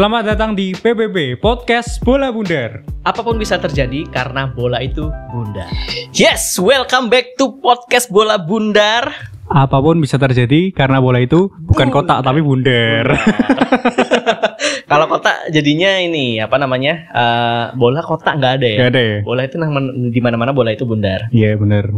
Selamat 0.00 0.32
datang 0.32 0.56
di 0.56 0.72
PBB 0.72 1.36
Podcast 1.44 2.00
Bola 2.00 2.32
Bundar. 2.32 2.88
Apa 3.04 3.20
pun 3.20 3.36
bisa 3.36 3.60
terjadi 3.60 4.08
karena 4.08 4.48
bola 4.48 4.80
itu 4.80 5.12
bundar. 5.28 5.68
Yes, 6.16 6.56
welcome 6.56 7.12
back 7.12 7.36
to 7.36 7.60
podcast 7.60 8.08
bola 8.08 8.40
bundar. 8.40 9.12
Apa 9.52 9.76
pun 9.76 10.00
bisa 10.00 10.16
terjadi 10.16 10.72
karena 10.72 11.04
bola 11.04 11.20
itu 11.20 11.52
bukan 11.52 11.92
kotak 11.92 12.24
tapi 12.24 12.40
bundar. 12.40 13.12
Kalau 14.90 15.04
kotak 15.04 15.52
jadinya 15.52 16.00
ini 16.00 16.40
apa 16.40 16.56
namanya? 16.56 17.04
Eh, 17.12 17.64
bola 17.76 18.00
kotak 18.00 18.40
nggak 18.40 18.52
ada 18.56 18.68
ya. 18.72 18.78
Gak 18.80 18.92
ada 18.96 19.02
ya? 19.04 19.18
Bola 19.20 19.44
itu 19.44 19.56
di 20.08 20.20
mana-mana 20.24 20.56
bola 20.56 20.72
itu 20.72 20.88
bundar. 20.88 21.28
Iya 21.28 21.60
bener. 21.60 21.92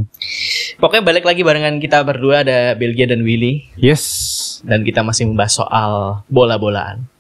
Pokoknya 0.83 1.07
balik 1.07 1.23
lagi 1.23 1.47
barengan 1.47 1.79
kita 1.79 2.03
berdua 2.03 2.43
ada 2.43 2.75
Belgia 2.75 3.07
dan 3.07 3.23
Willy 3.23 3.63
Yes. 3.79 4.59
dan 4.67 4.83
kita 4.83 5.07
masih 5.07 5.31
membahas 5.31 5.55
soal 5.55 6.27
bola-bolaan. 6.27 7.12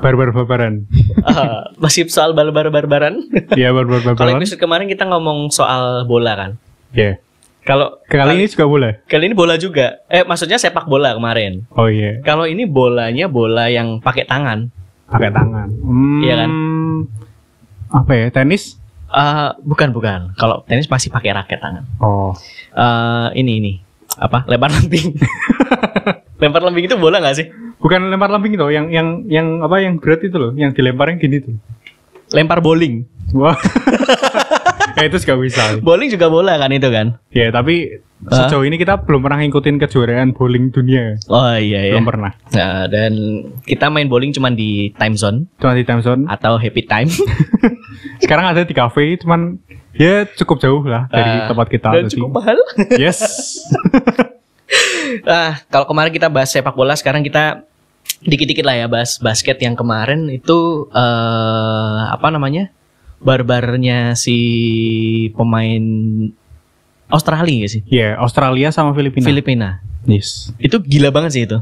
Barbar-barbaran. 0.00 0.88
Eh, 0.90 1.58
masih 1.82 2.08
soal 2.08 2.32
barbar-barbaran. 2.32 3.20
Iya 3.52 3.70
Kalau 3.70 3.84
barbar-barbaran. 3.84 4.40
episode 4.40 4.58
kemarin 4.58 4.88
kita 4.88 5.04
ngomong 5.04 5.48
soal 5.48 6.04
bola 6.04 6.32
kan. 6.34 6.50
Iya. 6.92 7.20
Kalau 7.60 8.00
Kali 8.08 8.40
ini 8.40 8.48
juga 8.48 8.64
boleh. 8.64 8.92
kali 9.04 9.28
ini 9.28 9.36
bola 9.36 9.54
juga. 9.54 10.00
Eh 10.08 10.24
maksudnya 10.24 10.56
sepak 10.56 10.88
bola 10.88 11.12
kemarin. 11.12 11.68
Oh 11.76 11.86
iya. 11.86 12.16
Kalau 12.24 12.48
ini 12.48 12.64
bolanya 12.64 13.28
bola 13.28 13.68
yang 13.68 14.00
pakai 14.00 14.24
tangan. 14.24 14.72
Pakai 15.06 15.28
tangan. 15.28 15.68
Hmm, 15.68 16.24
Iya 16.24 16.34
kan? 16.40 16.50
Apa 17.92 18.12
ya? 18.16 18.26
Tenis? 18.32 18.80
Eh 19.12 19.48
bukan 19.60 19.92
bukan. 19.92 20.32
Kalau 20.34 20.64
tenis 20.64 20.88
masih 20.88 21.12
pakai 21.12 21.36
raket 21.36 21.60
tangan. 21.60 21.84
Oh. 22.00 22.32
Eh 22.72 23.28
ini 23.36 23.52
ini 23.60 23.72
apa? 24.18 24.48
Lempar 24.50 24.70
lemping. 24.72 25.14
lempar 26.42 26.62
lemping 26.64 26.84
itu 26.88 26.96
bola 26.98 27.20
nggak 27.20 27.36
sih? 27.36 27.46
Bukan 27.80 28.10
lempar 28.10 28.28
lambing 28.32 28.56
itu, 28.56 28.66
yang 28.72 28.86
yang 28.90 29.24
yang 29.30 29.46
apa 29.64 29.80
yang 29.80 30.00
berat 30.00 30.24
itu 30.24 30.36
loh, 30.36 30.52
yang 30.56 30.74
dilemparin 30.74 31.20
gini 31.20 31.40
tuh. 31.40 31.54
Lempar 32.34 32.64
bowling. 32.64 33.06
Wah. 33.34 33.56
ya 34.98 35.06
itu 35.06 35.16
gak 35.22 35.38
bisa. 35.38 35.62
Bowling 35.80 36.10
juga 36.10 36.26
bola 36.28 36.58
kan 36.58 36.70
itu 36.74 36.90
kan? 36.90 37.18
Ya 37.30 37.48
tapi 37.54 38.02
sejauh 38.20 38.68
ini 38.68 38.76
kita 38.76 39.00
belum 39.08 39.24
pernah 39.24 39.40
ngikutin 39.40 39.80
kejuaraan 39.80 40.36
bowling 40.36 40.74
dunia. 40.74 41.16
Oh 41.30 41.56
iya 41.56 41.88
ya. 41.88 41.94
Belum 41.96 42.08
pernah. 42.10 42.32
Nah, 42.52 42.84
dan 42.90 43.12
kita 43.64 43.88
main 43.88 44.10
bowling 44.10 44.34
cuman 44.36 44.52
di 44.52 44.92
time 44.98 45.16
zone 45.16 45.48
Cuma 45.56 45.72
di 45.72 45.86
time 45.86 46.02
zone. 46.04 46.26
atau 46.28 46.60
happy 46.60 46.84
time. 46.84 47.08
Sekarang 48.22 48.52
ada 48.52 48.66
di 48.66 48.74
cafe, 48.76 49.16
cuman 49.16 49.56
ya 50.00 50.24
cukup 50.34 50.56
jauh 50.58 50.80
lah 50.82 51.04
dari 51.06 51.44
Ah, 51.44 51.46
tempat 51.46 51.66
kita. 51.68 51.88
dan 51.92 52.08
cukup 52.08 52.30
mahal. 52.32 52.56
Yes. 53.02 53.20
Ah, 55.26 55.58
kalau 55.66 55.82
kemarin 55.84 56.14
kita 56.14 56.30
bahas 56.30 56.46
sepak 56.46 56.72
bola, 56.72 56.94
sekarang 56.94 57.20
kita 57.20 57.66
dikit-dikit 58.22 58.62
lah 58.62 58.76
ya 58.76 58.86
bahas 58.86 59.18
basket 59.18 59.58
yang 59.58 59.74
kemarin 59.74 60.30
itu 60.30 60.86
eh 60.88 62.00
apa 62.08 62.30
namanya? 62.30 62.70
Barbarnya 63.18 64.14
si 64.14 64.38
pemain 65.34 65.82
Australia 67.10 67.54
nggak 67.58 67.72
sih? 67.72 67.82
Ya, 67.90 68.14
Australia 68.16 68.70
sama 68.70 68.94
Filipina. 68.94 69.26
Filipina. 69.26 69.68
Yes. 70.06 70.54
Itu 70.56 70.78
gila 70.78 71.10
banget 71.10 71.30
sih 71.34 71.42
itu. 71.44 71.58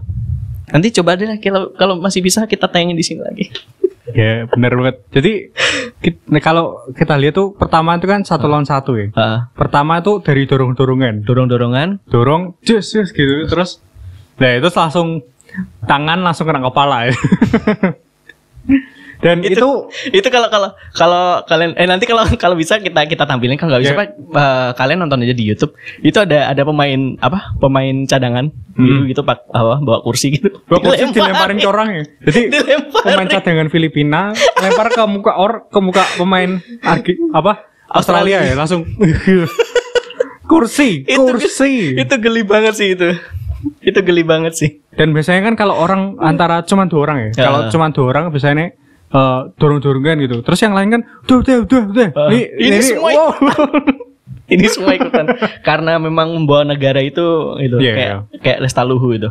Nanti 0.68 0.92
coba 0.92 1.16
deh 1.16 1.40
kalau 1.40 1.72
kalau 1.72 1.94
masih 1.96 2.20
bisa 2.20 2.44
kita 2.44 2.68
tayangin 2.68 2.94
di 2.94 3.02
sini 3.02 3.24
lagi. 3.24 3.48
Ya, 4.10 4.46
benar 4.46 4.72
banget. 4.72 4.96
Jadi 5.10 5.32
kit- 5.98 6.24
nah, 6.24 6.38
kalau 6.38 6.80
kita 6.90 7.14
lihat 7.14 7.34
tuh 7.34 7.52
pertama 7.52 7.92
itu 7.92 8.04
kan 8.04 8.22
satu 8.22 8.46
lawan 8.46 8.64
satu 8.64 8.94
ya. 8.94 9.12
Ah, 9.12 9.52
Pertama 9.52 9.98
itu 9.98 10.18
dari 10.18 10.44
dorong-dorongan. 10.44 11.22
dorong-dorongan. 11.22 12.00
Dorong, 12.04 12.56
jus, 12.62 12.88
jus 12.88 13.10
gitu. 13.10 13.44
Terus, 13.44 13.84
nah 14.36 14.54
itu 14.54 14.68
langsung 14.70 15.20
tangan 15.82 16.20
langsung 16.20 16.44
kena 16.44 16.62
kepala 16.62 17.08
ya. 17.08 17.14
Dan 19.18 19.42
itu, 19.42 19.58
Itu- 19.58 19.90
Itu 20.14 20.28
kalau 20.28 20.46
kalau 20.46 20.68
kalau 20.92 21.24
kalian 21.42 21.74
eh 21.74 21.84
nanti 21.84 22.04
kalau 22.04 22.22
kalau 22.38 22.54
bisa 22.54 22.78
kita 22.78 23.02
kita 23.04 23.22
tampilin 23.22 23.54
kalau 23.54 23.72
nggak 23.72 23.82
bisa 23.82 23.92
Ya. 23.92 23.98
Pak, 23.98 24.08
eh, 24.14 24.70
kalian 24.74 24.98
nonton 25.00 25.20
aja 25.20 25.32
di 25.32 25.42
YouTube. 25.42 25.74
Itu 25.98 26.18
ada 26.18 26.48
ada 26.48 26.62
pemain 26.62 26.96
apa? 27.18 27.54
Pemain 27.56 27.96
cadangan 28.04 28.46
gitu 28.74 29.00
gitu 29.08 29.20
pak 29.22 29.42
apa 29.48 29.78
bawa 29.78 29.98
kursi 30.00 30.32
gitu. 30.32 30.54
Gua 30.64 30.78
kursi 30.78 31.02
dilemparin 31.08 31.56
ke 31.56 31.66
orang 31.66 31.88
ya. 31.92 32.04
Jadi 32.24 32.40
Dilemparin. 32.48 33.02
pemain 33.04 33.28
cadangan 33.28 33.66
Filipina 33.68 34.22
lempar 34.56 34.86
ke 34.88 35.02
muka 35.04 35.32
or 35.34 35.66
ke 35.66 35.78
muka 35.78 36.04
pemain 36.14 36.62
Argi, 36.80 37.18
apa 37.32 37.66
Australia 37.88 38.38
ya 38.40 38.54
langsung 38.54 38.86
kursi 40.46 41.04
Itu- 41.04 41.26
kursi 41.28 41.94
Itu 41.94 42.14
geli 42.18 42.42
banget 42.42 42.74
sih 42.74 42.94
itu. 42.94 43.18
Itu 43.80 43.98
geli 44.00 44.22
banget 44.22 44.54
sih. 44.54 44.70
dan 44.90 45.10
biasanya 45.10 45.42
kan 45.44 45.54
kalau 45.56 45.74
orang 45.76 46.18
antara 46.18 46.62
cuma 46.62 46.82
dua 46.84 47.00
orang 47.04 47.18
ya 47.20 47.30
Ya. 47.32 47.44
kalau 47.44 47.60
cuma 47.68 47.86
dua 47.88 48.06
orang 48.08 48.24
biasanya 48.28 48.74
eh, 49.10 49.40
dorong-dorongan 49.54 50.16
gitu 50.20 50.36
terus 50.40 50.58
yang 50.58 50.72
lain 50.72 50.88
kan 50.90 51.02
udah 51.24 51.36
udah 51.38 51.56
udah 51.62 51.80
udah 51.88 52.08
Ah, 52.12 52.28
ini, 52.28 52.40
ini 52.58 52.78
semua 52.80 53.10
wow. 53.10 53.30
Ini 54.48 54.64
semua 54.66 54.96
ikutan 54.96 55.28
karena 55.60 55.96
memang 55.98 56.32
membawa 56.32 56.64
negara 56.64 57.00
itu 57.00 57.20
itu 57.58 57.76
Iya, 57.76 57.92
kayak 57.92 58.08
iya. 58.08 58.16
kayak 58.38 58.58
Lestaluhu 58.62 59.12
itu. 59.12 59.28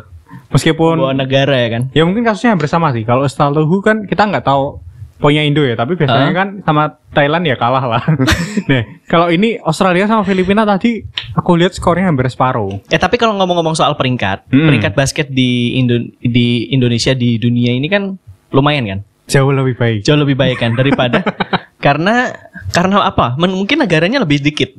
meskipun 0.47 0.93
Membawa 0.95 1.17
negara 1.17 1.55
ya 1.55 1.69
kan. 1.69 1.81
ya 1.89 2.03
mungkin 2.03 2.21
kasusnya 2.21 2.53
hampir 2.53 2.67
sama 2.67 2.91
sih 2.91 3.01
kalau 3.01 3.25
Staluhu 3.25 3.79
kan 3.79 4.05
kita 4.05 4.23
nggak 4.23 4.43
tahu 4.43 4.77
punya 5.15 5.41
Indo 5.41 5.59
ya 5.61 5.73
tapi 5.73 5.95
biasanya 5.95 6.29
Ah. 6.29 6.35
kan 6.35 6.47
sama 6.61 6.83
Thailand 7.09 7.43
ya 7.43 7.55
kalah 7.55 7.81
lah 7.81 8.03
nah 8.69 8.81
kalau 9.03 9.27
ini 9.27 9.57
Australia 9.57 10.05
sama 10.05 10.21
Filipina 10.21 10.61
tadi 10.63 11.01
aku 11.33 11.55
lihat 11.55 11.73
skornya 11.73 12.05
hampir 12.05 12.27
separuh 12.27 12.77
Eh 12.85 12.99
tapi 12.99 13.17
kalau 13.17 13.33
ngomong-ngomong 13.35 13.73
soal 13.73 13.95
peringkat, 13.95 14.45
Hmm. 14.47 14.69
peringkat 14.69 14.93
basket 14.93 15.27
di 15.27 15.51
Indo- 15.75 16.13
di 16.19 16.69
Indonesia 16.69 17.11
di 17.11 17.35
dunia 17.35 17.71
ini 17.71 17.87
kan 17.87 18.21
lumayan 18.49 18.85
kan? 18.85 18.99
Jauh 19.27 19.51
lebih 19.51 19.75
baik 19.75 19.99
Jauh 20.01 20.17
lebih 20.17 20.33
baik 20.33 20.57
kan 20.57 20.71
daripada 20.73 21.19
karena 21.85 22.33
karena 22.67 23.03
apa? 23.03 23.35
Mungkin 23.35 23.79
negaranya 23.79 24.19
lebih 24.19 24.39
sedikit. 24.39 24.71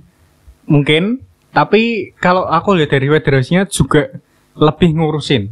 mungkin 0.65 1.25
tapi 1.49 2.13
kalau 2.17 2.45
aku 2.45 2.77
lihat 2.77 2.93
dari 2.93 3.09
federasinya 3.09 3.65
juga 3.65 4.09
lebih 4.53 4.93
ngurusin 4.93 5.49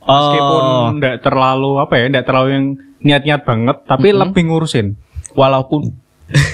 meskipun 0.00 0.62
Oh, 0.62 0.88
nggak 0.94 1.20
terlalu 1.20 1.76
apa 1.76 1.94
ya 1.96 2.04
nggak 2.08 2.24
terlalu 2.24 2.48
yang 2.52 2.66
niat-niat 2.98 3.42
banget 3.42 3.76
tapi 3.84 4.08
Mhm. 4.10 4.18
lebih 4.18 4.42
ngurusin 4.46 4.86
walaupun 5.32 5.92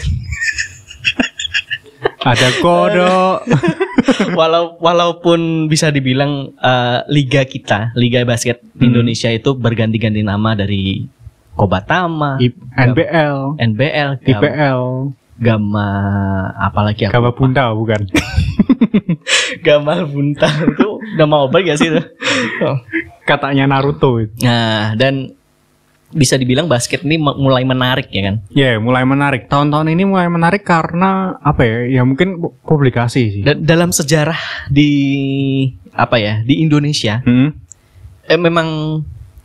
ada 2.23 2.49
kodok 2.59 3.37
walau 4.39 4.79
walaupun 4.79 5.67
bisa 5.67 5.89
dibilang 5.89 6.51
eh, 6.55 6.99
liga 7.09 7.43
kita, 7.45 7.91
liga 7.95 8.23
basket 8.23 8.63
Hmm. 8.73 8.89
Indonesia 8.89 9.29
itu 9.29 9.53
berganti-ganti 9.55 10.25
nama 10.25 10.57
dari 10.57 11.07
Kobatama, 11.53 12.37
I- 12.39 12.57
NBL 12.75 13.61
NBL, 13.61 14.11
Gam- 14.19 14.41
IPL 14.41 14.83
Gama 15.37 15.91
apalagi 16.57 17.05
aku 17.05 17.13
Gama. 17.13 17.31
Bunda 17.31 17.65
bukan 17.73 18.01
Gamal 19.65 20.07
Buntar 20.07 20.53
itu 20.65 20.89
nama 21.15 21.43
obat 21.43 21.63
gak 21.63 21.79
sih 21.79 21.89
itu? 21.89 22.03
Oh. 22.61 22.79
katanya 23.23 23.67
Naruto 23.67 24.19
itu. 24.19 24.35
Nah, 24.41 24.95
dan 24.95 25.35
bisa 26.11 26.37
dibilang 26.37 26.67
basket 26.67 27.01
ini 27.01 27.17
mulai 27.17 27.63
menarik 27.63 28.07
ya 28.07 28.23
kan? 28.23 28.37
Ya, 28.51 28.77
mulai 28.77 29.03
menarik. 29.03 29.49
Tahun-tahun 29.49 29.89
ini 29.89 30.05
mulai 30.05 30.29
menarik 30.29 30.61
karena 30.61 31.39
apa 31.39 31.63
ya? 31.63 31.79
Ya 31.91 32.03
mungkin 32.03 32.37
pu- 32.37 32.53
publikasi 32.61 33.21
sih. 33.31 33.43
Da- 33.43 33.57
dalam 33.57 33.91
sejarah 33.91 34.37
di 34.69 34.91
apa 35.91 36.17
ya 36.17 36.41
di 36.41 36.61
Indonesia, 36.61 37.23
Hmm. 37.23 37.57
eh, 38.25 38.37
memang 38.37 39.01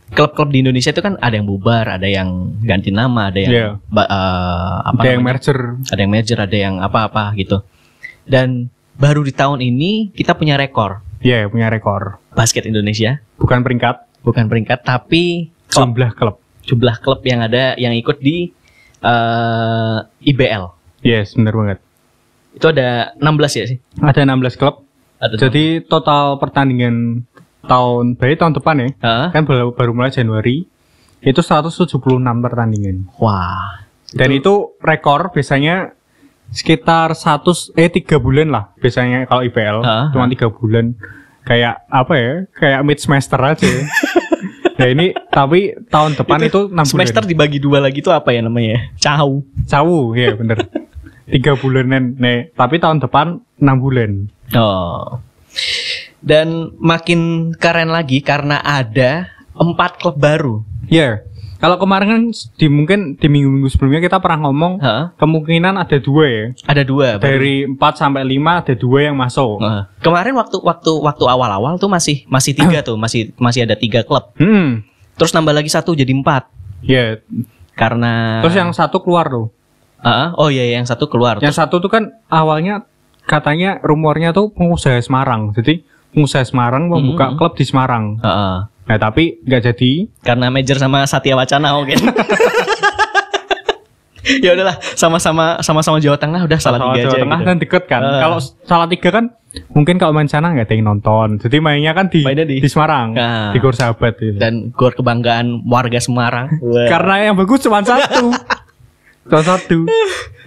klub-klub 0.08 0.48
di 0.48 0.60
Indonesia 0.60 0.88
itu 0.88 0.98
kan 0.98 1.16
ada 1.16 1.32
yang 1.32 1.44
bubar, 1.44 1.86
ada 1.90 2.04
yang 2.04 2.28
ganti 2.60 2.88
nama, 2.90 3.28
ada 3.28 3.38
yang 3.38 3.52
Iya. 3.52 3.68
ba- 3.86 4.06
eh, 4.06 4.76
apa 4.86 5.00
Ada 5.00 5.10
yang 5.10 5.22
merger. 5.22 5.58
ada 5.84 6.00
yang 6.00 6.10
merger, 6.10 6.38
ada 6.38 6.56
yang 6.56 6.74
apa-apa 6.78 7.32
gitu. 7.34 7.60
Dan 8.22 8.68
baru 8.94 9.20
di 9.20 9.30
tahun 9.30 9.60
ini 9.60 10.10
kita 10.10 10.32
punya 10.32 10.56
rekor 10.56 11.00
Ya, 11.18 11.44
punya 11.46 11.68
rekor. 11.68 12.18
basket 12.30 12.64
Indonesia, 12.64 13.20
Bukan 13.36 13.60
peringkat, 13.60 14.22
bukan 14.22 14.46
peringkat 14.46 14.80
tapi 14.80 15.48
klub, 15.66 15.92
jumlah 15.92 16.10
klub. 16.12 16.36
jumlah 16.62 16.96
klub 16.98 17.20
yang 17.22 17.40
ada 17.40 17.74
yang 17.74 17.92
ikut 17.92 18.18
di 18.18 18.52
eh, 18.98 19.98
IBL. 20.24 20.74
Yes, 21.00 21.32
benar 21.32 21.54
banget. 21.54 21.78
Itu 22.50 22.66
ada 22.68 23.14
16 23.14 23.54
ya 23.54 23.64
sih? 23.64 23.78
Ada 23.96 24.26
16 24.26 24.58
klub. 24.58 24.82
Ada 25.16 25.38
Jadi 25.38 25.82
total 25.84 26.34
pertandingan 26.36 27.22
tahun, 27.64 28.14
berarti 28.14 28.36
tahun 28.38 28.54
depan 28.54 28.74
ya. 28.78 28.88
Hah? 29.02 29.26
Kan 29.32 29.42
baru, 29.44 29.74
baru 29.74 29.90
mulai 29.96 30.12
Januari. 30.12 30.68
Itu 31.18 31.42
176 31.42 31.98
pertandingan. 32.22 33.10
Wah. 33.18 33.82
Dan 34.08 34.30
itu 34.32 34.78
rekor 34.80 35.34
biasanya 35.34 35.92
sekitar 36.48 37.12
satu 37.12 37.52
eh 37.76 37.92
tiga 37.92 38.16
bulan 38.16 38.48
lah 38.48 38.72
biasanya 38.80 39.28
kalau 39.28 39.44
IPL 39.44 39.84
Ah, 39.84 40.08
cuma 40.08 40.24
tiga 40.32 40.48
bulan 40.48 40.96
kayak 41.44 41.84
apa 41.92 42.14
ya 42.16 42.32
kayak 42.56 42.80
mid 42.88 42.96
semester 42.96 43.36
aja 43.36 43.68
nah 44.80 44.88
ini 44.88 45.12
tapi 45.28 45.76
tahun 45.92 46.16
depan 46.16 46.40
itu, 46.40 46.72
enam 46.72 46.88
Semester 46.88 47.20
bulan 47.20 47.32
dibagi 47.36 47.58
dua 47.60 47.78
lagi 47.84 48.00
itu 48.00 48.08
apa 48.08 48.32
ya 48.32 48.40
namanya? 48.40 48.94
Cau. 48.96 49.44
cawu 49.68 50.16
ya 50.16 50.32
bener 50.38 50.64
tiga 51.36 51.52
bulanan 51.52 52.16
nih 52.16 52.54
tapi 52.56 52.80
tahun 52.80 53.04
depan 53.04 53.44
enam 53.60 53.76
bulan 53.76 54.32
Oh. 54.56 55.20
Dan 56.28 56.76
makin 56.76 57.50
keren 57.56 57.88
lagi 57.88 58.20
karena 58.20 58.60
ada 58.60 59.32
empat 59.56 59.96
klub 59.96 60.20
baru. 60.20 60.60
ya 60.86 61.24
Kalau 61.58 61.74
kemarin 61.74 62.06
kan 62.06 62.22
di 62.54 62.70
mungkin 62.70 63.18
di 63.18 63.26
minggu-minggu 63.26 63.66
sebelumnya 63.66 63.98
kita 63.98 64.22
pernah 64.22 64.46
ngomong 64.46 64.78
Heeh. 64.78 65.04
kemungkinan 65.18 65.74
ada 65.74 65.98
dua 65.98 66.24
ya. 66.30 66.44
Ada 66.70 66.82
dua. 66.86 67.18
Dari 67.18 67.66
4 67.66 67.74
sampai 67.98 68.22
5 68.22 68.62
ada 68.62 68.74
dua 68.78 68.98
yang 69.10 69.18
masuk. 69.18 69.58
Heeh. 69.58 69.82
Kemarin 69.98 70.38
waktu 70.38 70.54
waktu 70.62 70.92
waktu 71.02 71.24
awal-awal 71.26 71.74
tuh 71.74 71.90
masih 71.90 72.22
masih 72.30 72.54
tiga 72.54 72.78
tuh, 72.86 72.94
masih 72.94 73.34
masih 73.42 73.66
ada 73.66 73.74
tiga 73.74 74.06
klub. 74.06 74.30
Hmm. 74.38 74.86
Terus 75.18 75.34
nambah 75.34 75.50
lagi 75.50 75.66
satu 75.66 75.98
jadi 75.98 76.14
empat 76.14 76.46
Ya, 76.78 77.18
karena. 77.74 78.38
terus 78.38 78.54
yang 78.54 78.70
satu 78.70 79.02
keluar 79.02 79.26
tuh. 79.26 79.50
Heeh. 79.98 80.28
oh 80.38 80.46
iya 80.46 80.78
yang 80.78 80.86
satu 80.86 81.10
keluar. 81.10 81.42
Yang 81.42 81.58
satu 81.58 81.82
tuh 81.82 81.90
kan 81.90 82.14
awalnya 82.30 82.86
katanya 83.26 83.82
rumornya 83.82 84.30
tuh 84.30 84.54
pengusaha 84.54 85.02
Semarang. 85.02 85.50
Jadi 85.58 85.82
pengusaha 86.10 86.42
Semarang 86.42 86.86
mau 86.86 86.98
Mhm. 86.98 87.06
buka 87.08 87.26
klub 87.34 87.52
di 87.54 87.64
Semarang. 87.64 88.16
Heeh. 88.18 88.56
Nah, 88.88 88.96
tapi 88.96 89.38
nggak 89.40 89.62
jadi. 89.64 89.90
karena 90.22 90.48
major 90.48 90.76
sama 90.76 91.04
Satya 91.04 91.34
Wacana 91.34 91.74
mungkin. 91.74 92.00
ya 94.38 94.52
udahlah 94.52 94.76
sama-sama 94.92 95.56
sama-sama 95.58 95.96
Jawa 95.98 96.16
Tengah 96.16 96.44
udah 96.44 96.58
salah 96.58 96.78
tiga 96.82 97.00
Jawa 97.02 97.10
aja 97.10 97.18
Tengah 97.18 97.38
gitu. 97.38 97.48
kan 97.48 97.56
deket 97.58 97.82
kan. 97.86 98.00
Eh. 98.02 98.20
Kalau 98.20 98.38
salah 98.62 98.86
tiga 98.86 99.08
kan 99.10 99.24
mungkin 99.70 99.96
kalau 99.96 100.12
main 100.12 100.28
sana 100.28 100.52
nggak 100.52 100.68
ada 100.68 100.74
yang 100.74 100.86
nonton. 100.86 101.28
Jadi 101.38 101.56
mainnya 101.58 101.92
kan 101.92 102.08
di 102.08 102.20
Mainnya 102.20 102.44
di- 102.44 102.60
di, 102.60 102.68
Semarang, 102.68 103.12
Nah. 103.12 103.52
di 103.52 103.58
Gor 103.58 103.72
Sahabat 103.72 104.16
gitu. 104.16 104.36
dan 104.36 104.68
gor 104.70 104.92
kebanggaan 104.92 105.64
warga 105.64 105.96
Semarang. 105.96 106.60
Wah. 106.60 106.88
Karena 106.88 107.14
yang 107.24 107.36
bagus 107.36 107.60
cuma 107.60 107.80
satu. 107.80 108.28
cuma 109.28 109.42
satu. 109.42 109.78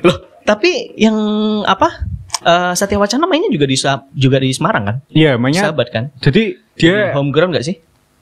Loh, 0.02 0.18
tapi 0.44 0.94
yang 0.96 1.18
apa? 1.64 2.06
Eh, 2.42 2.74
Satya 2.74 2.98
Wacana 2.98 3.26
mainnya 3.26 3.50
juga 3.50 3.66
di 3.66 3.78
juga 4.14 4.38
di 4.38 4.50
Semarang 4.52 4.84
kan? 4.84 4.96
Iya, 5.10 5.38
mainnya. 5.38 5.70
Sahabat 5.70 5.88
kan? 5.94 6.04
Jadi 6.20 6.58
dia 6.76 7.14
home 7.14 7.30
ground 7.30 7.54
gak 7.54 7.66
sih? 7.66 7.78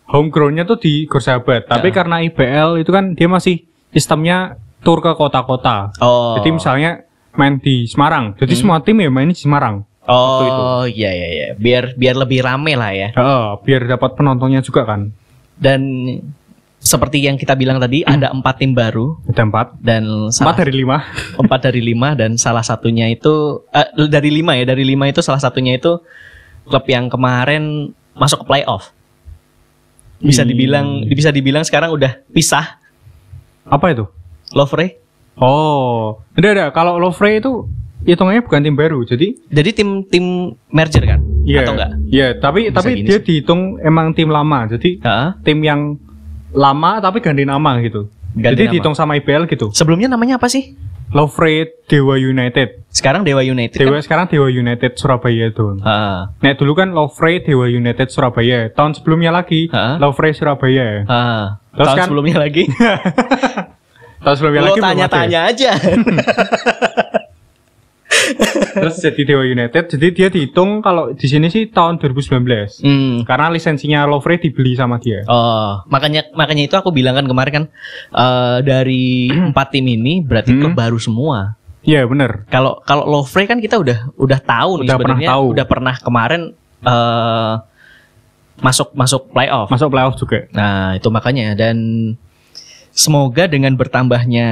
home 0.10 0.34
groundnya 0.34 0.66
tuh 0.66 0.82
di 0.82 1.06
Gor 1.06 1.22
Sahabat. 1.22 1.70
Tapi 1.70 1.94
Ya. 1.94 1.96
karena 2.02 2.16
IBL 2.26 2.82
itu 2.82 2.90
kan 2.90 3.14
dia 3.14 3.30
masih 3.30 3.62
sistemnya 3.94 4.58
tur 4.82 5.06
ke 5.06 5.14
kota-kota. 5.14 5.94
Oh. 6.02 6.34
Jadi 6.42 6.50
misalnya 6.50 7.06
main 7.38 7.62
di 7.62 7.86
Semarang. 7.86 8.34
Jadi 8.34 8.58
Hmm. 8.58 8.62
semua 8.66 8.78
tim 8.82 8.98
ya 8.98 9.14
main 9.14 9.30
di 9.30 9.38
Semarang. 9.38 9.86
Oh, 10.10 10.90
iya 10.90 11.14
iya 11.14 11.28
iya. 11.30 11.48
Biar 11.54 11.94
biar 11.94 12.18
lebih 12.18 12.42
rame 12.42 12.74
lah 12.74 12.90
ya. 12.90 13.14
Heeh, 13.14 13.46
biar 13.62 13.86
dapat 13.86 14.18
penontonnya 14.18 14.66
juga 14.66 14.82
kan. 14.82 15.14
Dan 15.54 15.82
seperti 16.80 17.20
yang 17.20 17.36
kita 17.36 17.54
bilang 17.54 17.76
tadi 17.76 18.02
ada 18.02 18.32
empat 18.32 18.56
tim 18.58 18.72
baru 18.72 19.20
Ada 19.28 19.44
empat. 19.44 19.68
dan 19.80 20.04
Empat 20.26 20.34
salah, 20.34 20.56
dari 20.56 20.74
lima. 20.74 20.98
empat 21.44 21.60
dari 21.62 21.82
lima 21.82 22.10
dan 22.14 22.32
salah 22.36 22.64
satunya 22.64 23.06
itu 23.06 23.62
eh, 23.70 24.08
dari 24.08 24.32
lima 24.32 24.56
ya 24.56 24.64
dari 24.66 24.84
lima 24.84 25.06
itu 25.06 25.20
salah 25.20 25.38
satunya 25.38 25.76
itu 25.76 26.00
klub 26.64 26.86
yang 26.86 27.08
kemarin 27.08 27.92
masuk 28.14 28.42
ke 28.42 28.46
playoff. 28.48 28.96
Bisa 30.18 30.44
Hmm. 30.44 30.50
dibilang 30.50 30.88
bisa 31.06 31.30
dibilang 31.30 31.64
sekarang 31.64 31.92
udah 31.92 32.24
pisah 32.28 32.80
Apa 33.64 33.94
itu? 33.94 34.10
Lovre. 34.50 34.98
Oh, 35.38 36.20
ada 36.34 36.48
ada. 36.50 36.66
Kalau 36.70 36.98
Lovre 36.98 37.38
itu 37.38 37.70
hitungannya 38.02 38.42
bukan 38.42 38.60
tim 38.60 38.74
baru. 38.74 39.04
Jadi 39.04 39.38
Jadi 39.48 39.70
tim 39.72 39.90
tim 40.04 40.26
merger 40.68 41.06
kan? 41.06 41.22
Iya. 41.46 41.60
Atau 41.62 41.74
enggak? 41.76 41.92
Iya, 42.10 42.28
tapi 42.36 42.60
Bisa 42.66 42.76
tapi 42.76 42.90
dia 43.00 43.18
sih. 43.18 43.24
dihitung 43.24 43.78
emang 43.80 44.12
tim 44.12 44.28
lama. 44.28 44.66
Jadi 44.66 44.98
Heeh. 44.98 45.28
tim 45.42 45.60
yang 45.62 46.02
lama 46.52 46.98
tapi 47.00 47.20
ganti 47.20 47.44
nama 47.44 47.78
gitu. 47.80 48.10
Ganti 48.30 48.46
Jadi 48.46 48.64
nama. 48.64 48.72
dihitung 48.72 48.96
sama 48.96 49.18
IPL 49.18 49.46
gitu. 49.48 49.74
Sebelumnya 49.74 50.08
namanya 50.08 50.38
apa 50.38 50.46
sih? 50.46 50.78
Lovre 51.10 51.82
Dewa 51.90 52.14
United. 52.16 52.86
Sekarang 52.88 53.26
Dewa 53.26 53.42
United 53.42 53.82
Dewa 53.82 53.98
kan? 53.98 54.06
sekarang 54.06 54.26
Dewa 54.30 54.46
United 54.46 54.94
Surabaya 54.94 55.50
tuh. 55.50 55.82
Heeh. 55.82 56.18
Nek 56.38 56.54
dulu 56.56 56.78
kan 56.78 56.94
Lovre 56.94 57.42
Dewa 57.42 57.66
United 57.66 58.14
Surabaya. 58.14 58.70
Tahun 58.70 58.94
sebelumnya 58.94 59.34
lagi 59.34 59.66
Heeh. 59.68 59.96
Lovre 59.98 60.30
Surabaya. 60.32 61.02
Heeh. 61.02 61.44
Terus 61.74 61.86
Tahun 61.86 61.98
kan- 61.98 62.06
sebelumnya 62.06 62.38
lagi. 62.38 62.64
Tahun 64.24 64.36
sebelumnya 64.38 64.62
Lo 64.62 64.68
lagi 64.70 64.82
tanya-tanya 64.82 65.40
aja. 65.50 65.72
Terus 68.80 68.96
jadi 69.00 69.22
Dewa 69.24 69.44
United. 69.44 69.84
Jadi 69.90 70.08
dia 70.10 70.28
dihitung 70.28 70.80
kalau 70.80 71.12
di 71.12 71.26
sini 71.26 71.48
sih 71.48 71.68
tahun 71.68 71.98
2019. 71.98 72.80
hmm. 72.80 73.16
Karena 73.24 73.48
lisensinya 73.48 74.04
Lovre 74.04 74.36
dibeli 74.36 74.74
sama 74.74 74.98
dia. 74.98 75.24
Oh, 75.26 75.84
makanya 75.88 76.28
makanya 76.34 76.64
itu 76.66 76.76
aku 76.76 76.90
bilang 76.90 77.14
kan 77.14 77.26
kemarin 77.26 77.54
kan 77.54 77.66
eh, 78.12 78.58
dari 78.62 79.28
empat 79.52 79.68
tim 79.72 79.86
ini 79.86 80.20
berarti 80.20 80.52
Hmm. 80.52 80.74
baru 80.74 80.98
semua. 80.98 81.56
Iya 81.80 82.04
bener. 82.04 82.44
Kalau 82.48 82.84
kalau 82.84 83.08
Lovre 83.08 83.46
kan 83.46 83.58
kita 83.58 83.76
udah 83.76 84.12
udah 84.16 84.40
tahu 84.40 84.84
nih 84.84 84.88
Udah 84.88 84.98
pernah 84.98 85.16
sebenarnya 85.16 85.30
tahu. 85.32 85.46
udah 85.52 85.66
pernah 85.66 85.96
kemarin 85.96 86.42
eh 86.80 87.54
masuk 88.60 88.92
masuk 88.92 89.32
playoff. 89.32 89.68
Masuk 89.68 89.88
playoff 89.88 90.16
juga. 90.16 90.44
Nah, 90.52 90.92
itu 90.94 91.08
makanya 91.08 91.56
dan 91.56 91.78
semoga 92.92 93.48
dengan 93.48 93.72
bertambahnya 93.74 94.48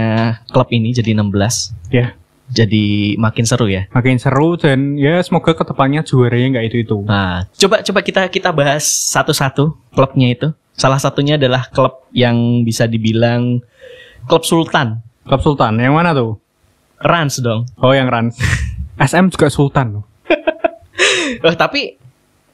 klub 0.47 0.71
ini 0.71 0.95
jadi 0.95 1.11
16 1.11 1.75
Ya. 1.89 2.15
Jadi 2.47 3.15
makin 3.19 3.43
seru 3.43 3.67
ya. 3.67 3.85
Makin 3.91 4.17
seru 4.19 4.55
dan 4.55 4.95
ya 4.95 5.19
semoga 5.23 5.51
ke 5.53 5.63
depannya 5.67 6.01
juaranya 6.03 6.57
nggak 6.57 6.65
itu 6.71 6.77
itu. 6.87 6.97
Nah, 7.03 7.47
coba 7.59 7.83
coba 7.83 7.99
kita 8.03 8.21
kita 8.31 8.49
bahas 8.55 8.83
satu-satu 8.87 9.75
klubnya 9.91 10.31
itu. 10.31 10.47
Salah 10.77 11.01
satunya 11.01 11.35
adalah 11.41 11.67
klub 11.73 12.05
yang 12.13 12.61
bisa 12.61 12.85
dibilang 12.85 13.59
klub 14.29 14.45
Sultan. 14.45 15.01
Klub 15.25 15.41
Sultan 15.43 15.81
yang 15.81 15.97
mana 15.97 16.13
tuh? 16.13 16.37
Rans 17.01 17.41
dong. 17.41 17.65
Oh 17.81 17.91
yang 17.91 18.07
Rans. 18.07 18.37
SM 18.97 19.29
juga 19.29 19.49
Sultan 19.53 20.01
loh. 20.01 20.05
Oh, 21.43 21.53
tapi 21.53 21.99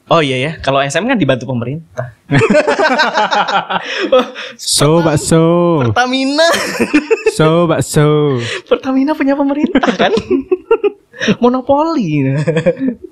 Oh 0.04 0.20
iya 0.20 0.36
ya, 0.36 0.52
kalau 0.60 0.84
SM 0.84 1.08
kan 1.08 1.16
dibantu 1.16 1.48
pemerintah. 1.48 2.12
So 4.60 5.00
bakso. 5.00 5.80
Pertamina. 5.80 6.48
So 7.32 7.64
bakso. 7.64 8.38
Pertamina 8.68 9.16
punya 9.16 9.32
pemerintah 9.32 9.80
kan? 9.96 10.12
Monopoli. 11.42 12.36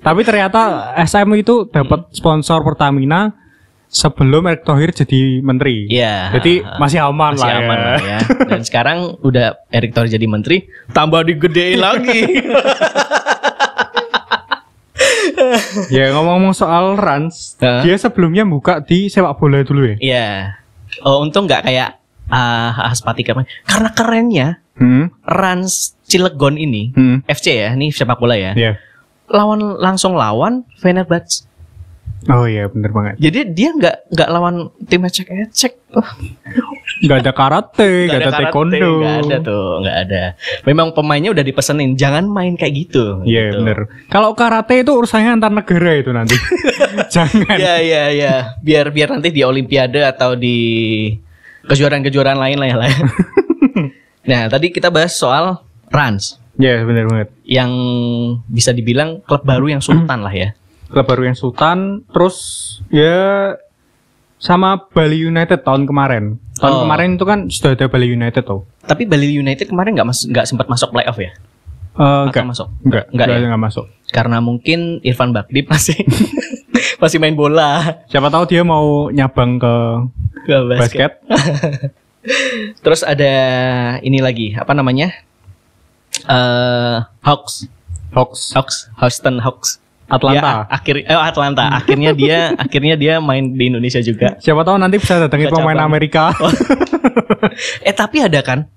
Tapi 0.05 0.21
ternyata 0.21 0.93
SM 1.01 1.27
itu 1.33 1.65
dapat 1.65 2.13
sponsor 2.13 2.61
Pertamina 2.61 3.33
sebelum 3.89 4.45
Erick 4.49 4.65
Thohir 4.65 4.89
jadi 4.93 5.41
menteri. 5.41 5.85
Iya. 5.89 6.33
Jadi 6.37 6.61
masih 6.77 6.99
aman 7.05 7.33
Masih 7.37 7.45
lah 7.45 7.57
aman 7.57 7.77
ya. 7.77 7.85
lah 7.85 8.01
ya. 8.01 8.19
Dan 8.53 8.61
sekarang 8.65 8.97
udah 9.21 9.57
Erick 9.69 9.93
Thohir 9.93 10.13
jadi 10.13 10.25
menteri, 10.29 10.65
tambah 10.93 11.25
digedein 11.25 11.81
lagi. 11.81 12.21
ya 15.89 16.05
ngomong-ngomong 16.13 16.53
soal 16.53 16.95
Rans, 16.95 17.55
Hah? 17.57 17.81
dia 17.81 17.95
sebelumnya 17.95 18.43
buka 18.43 18.79
di 18.79 19.07
sepak 19.07 19.35
bola 19.35 19.61
dulu 19.61 19.85
ya. 19.85 19.95
Iya. 19.99 20.27
Oh, 21.01 21.21
untung 21.21 21.45
nggak 21.45 21.63
kayak 21.63 21.97
ah 22.27 22.87
Aspati 22.87 23.21
kemarin. 23.21 23.49
Karena 23.63 23.89
kerennya 23.91 24.47
Hmm. 24.73 25.13
Rans 25.21 25.93
Cilegon 26.03 26.57
ini 26.57 26.89
Hmm. 26.91 27.21
FC 27.23 27.61
ya, 27.61 27.73
ini 27.73 27.93
sepak 27.93 28.17
bola 28.17 28.33
ya. 28.33 28.57
Ya. 28.57 28.81
Lawan 29.29 29.77
langsung 29.77 30.17
lawan 30.17 30.65
Fenerbahce. 30.77 31.45
Oh 32.25 32.47
iya 32.47 32.65
bener 32.65 32.89
banget. 32.89 33.19
Jadi 33.19 33.39
dia 33.51 33.69
nggak 33.69 34.09
nggak 34.09 34.29
lawan 34.29 34.71
tim 34.87 35.03
ecek-ecek. 35.03 35.73
Oh, 35.93 36.07
Gak 37.03 37.19
ada 37.19 37.31
karate, 37.35 38.07
gak, 38.07 38.15
ada, 38.15 38.31
karate, 38.31 38.43
taekwondo. 38.47 38.91
Nggak 39.03 39.17
ada 39.27 39.37
tuh, 39.43 39.67
nggak 39.83 39.97
ada. 40.07 40.23
Memang 40.63 40.87
pemainnya 40.95 41.35
udah 41.35 41.43
dipesenin, 41.43 41.99
jangan 41.99 42.23
main 42.31 42.55
kayak 42.55 42.73
gitu. 42.87 43.19
Iya 43.27 43.51
gitu. 43.51 43.59
bener. 43.59 43.77
Kalau 44.07 44.31
karate 44.31 44.87
itu 44.87 44.91
urusannya 44.95 45.35
antar 45.35 45.51
negara 45.51 45.91
itu 45.99 46.15
nanti. 46.15 46.35
Jangan. 47.15 47.59
Iya 47.59 47.75
iya 47.83 48.03
iya. 48.09 48.33
Biar 48.63 48.95
biar 48.95 49.19
nanti 49.19 49.35
di 49.35 49.43
Olimpiade 49.43 49.99
atau 49.99 50.39
di 50.39 51.11
kejuaraan-kejuaraan 51.67 52.39
lain 52.39 52.57
lah 52.57 52.67
ya. 52.71 52.75
lah 52.79 52.87
ya. 52.87 52.99
nah 54.31 54.41
tadi 54.47 54.71
kita 54.71 54.87
bahas 54.87 55.11
soal 55.11 55.59
Rans 55.91 56.39
Iya 56.55 56.85
bener 56.85 57.09
banget. 57.09 57.29
yang 57.43 57.71
bisa 58.45 58.71
dibilang 58.71 59.19
klub 59.25 59.43
baru 59.43 59.73
yang 59.73 59.81
sultan 59.83 60.21
lah 60.23 60.31
ya. 60.31 60.53
Klub 60.93 61.09
baru 61.09 61.25
yang 61.25 61.33
Sultan, 61.33 62.05
terus 62.13 62.37
ya 62.93 63.57
sama 64.37 64.77
Bali 64.93 65.25
United 65.25 65.65
tahun 65.65 65.89
kemarin. 65.89 66.37
Tahun 66.63 66.73
Oh. 66.73 66.81
kemarin 66.81 67.19
itu 67.19 67.25
kan 67.27 67.39
sudah 67.45 67.75
ada 67.75 67.85
Bali 67.85 68.07
United 68.07 68.39
tuh. 68.41 68.63
Tapi 68.81 69.03
Bali 69.03 69.35
United 69.35 69.67
kemarin 69.67 69.91
nggak 69.93 70.07
mas 70.07 70.23
nggak 70.23 70.47
sempat 70.47 70.65
masuk 70.65 70.95
playoff 70.95 71.19
ya? 71.19 71.35
Eh 71.93 71.99
Atau 71.99 72.31
enggak, 72.31 72.47
masuk? 72.47 72.67
enggak, 72.81 73.03
Enggak 73.11 73.25
enggak, 73.27 73.37
ya? 73.37 73.45
enggak 73.45 73.61
masuk. 73.61 73.85
Karena 74.09 74.37
mungkin 74.39 74.79
Irfan 75.03 75.29
Bakdi 75.29 75.59
masih 75.67 75.99
masih 77.03 77.19
main 77.19 77.35
bola 77.35 77.99
Siapa 78.07 78.31
tahu 78.31 78.47
dia 78.47 78.63
mau 78.63 79.11
nyabang 79.11 79.59
ke 79.59 79.73
ke 80.41 80.55
basket. 80.71 81.11
basket. 81.19 81.91
Terus 82.83 83.03
ada 83.03 83.33
ini 83.99 84.23
lagi 84.23 84.55
apa 84.55 84.71
namanya? 84.71 85.11
Eh 86.23 86.97
Hawks, 87.19 87.67
Hawks, 88.11 88.55
Hawks, 88.55 88.77
Houston 88.95 89.43
Hawks. 89.43 89.82
Atlanta. 90.07 90.67
Ya, 90.67 90.69
akhir 90.69 90.95
eh, 91.03 91.15
Atlanta. 91.15 91.63
Akhirnya 91.73 92.11
dia 92.11 92.37
akhirnya 92.63 92.95
dia 92.95 93.13
main 93.19 93.53
di 93.53 93.71
Indonesia 93.71 93.99
juga. 93.99 94.35
Siapa 94.37 94.61
tahu 94.61 94.77
nanti 94.77 94.97
bisa 94.97 95.17
datengin 95.17 95.49
Ke 95.49 95.55
pemain. 95.55 95.79
Amerika. 95.79 96.31
eh 97.87 97.95
tapi 97.95 98.19
ada 98.19 98.39
kan? 98.43 98.67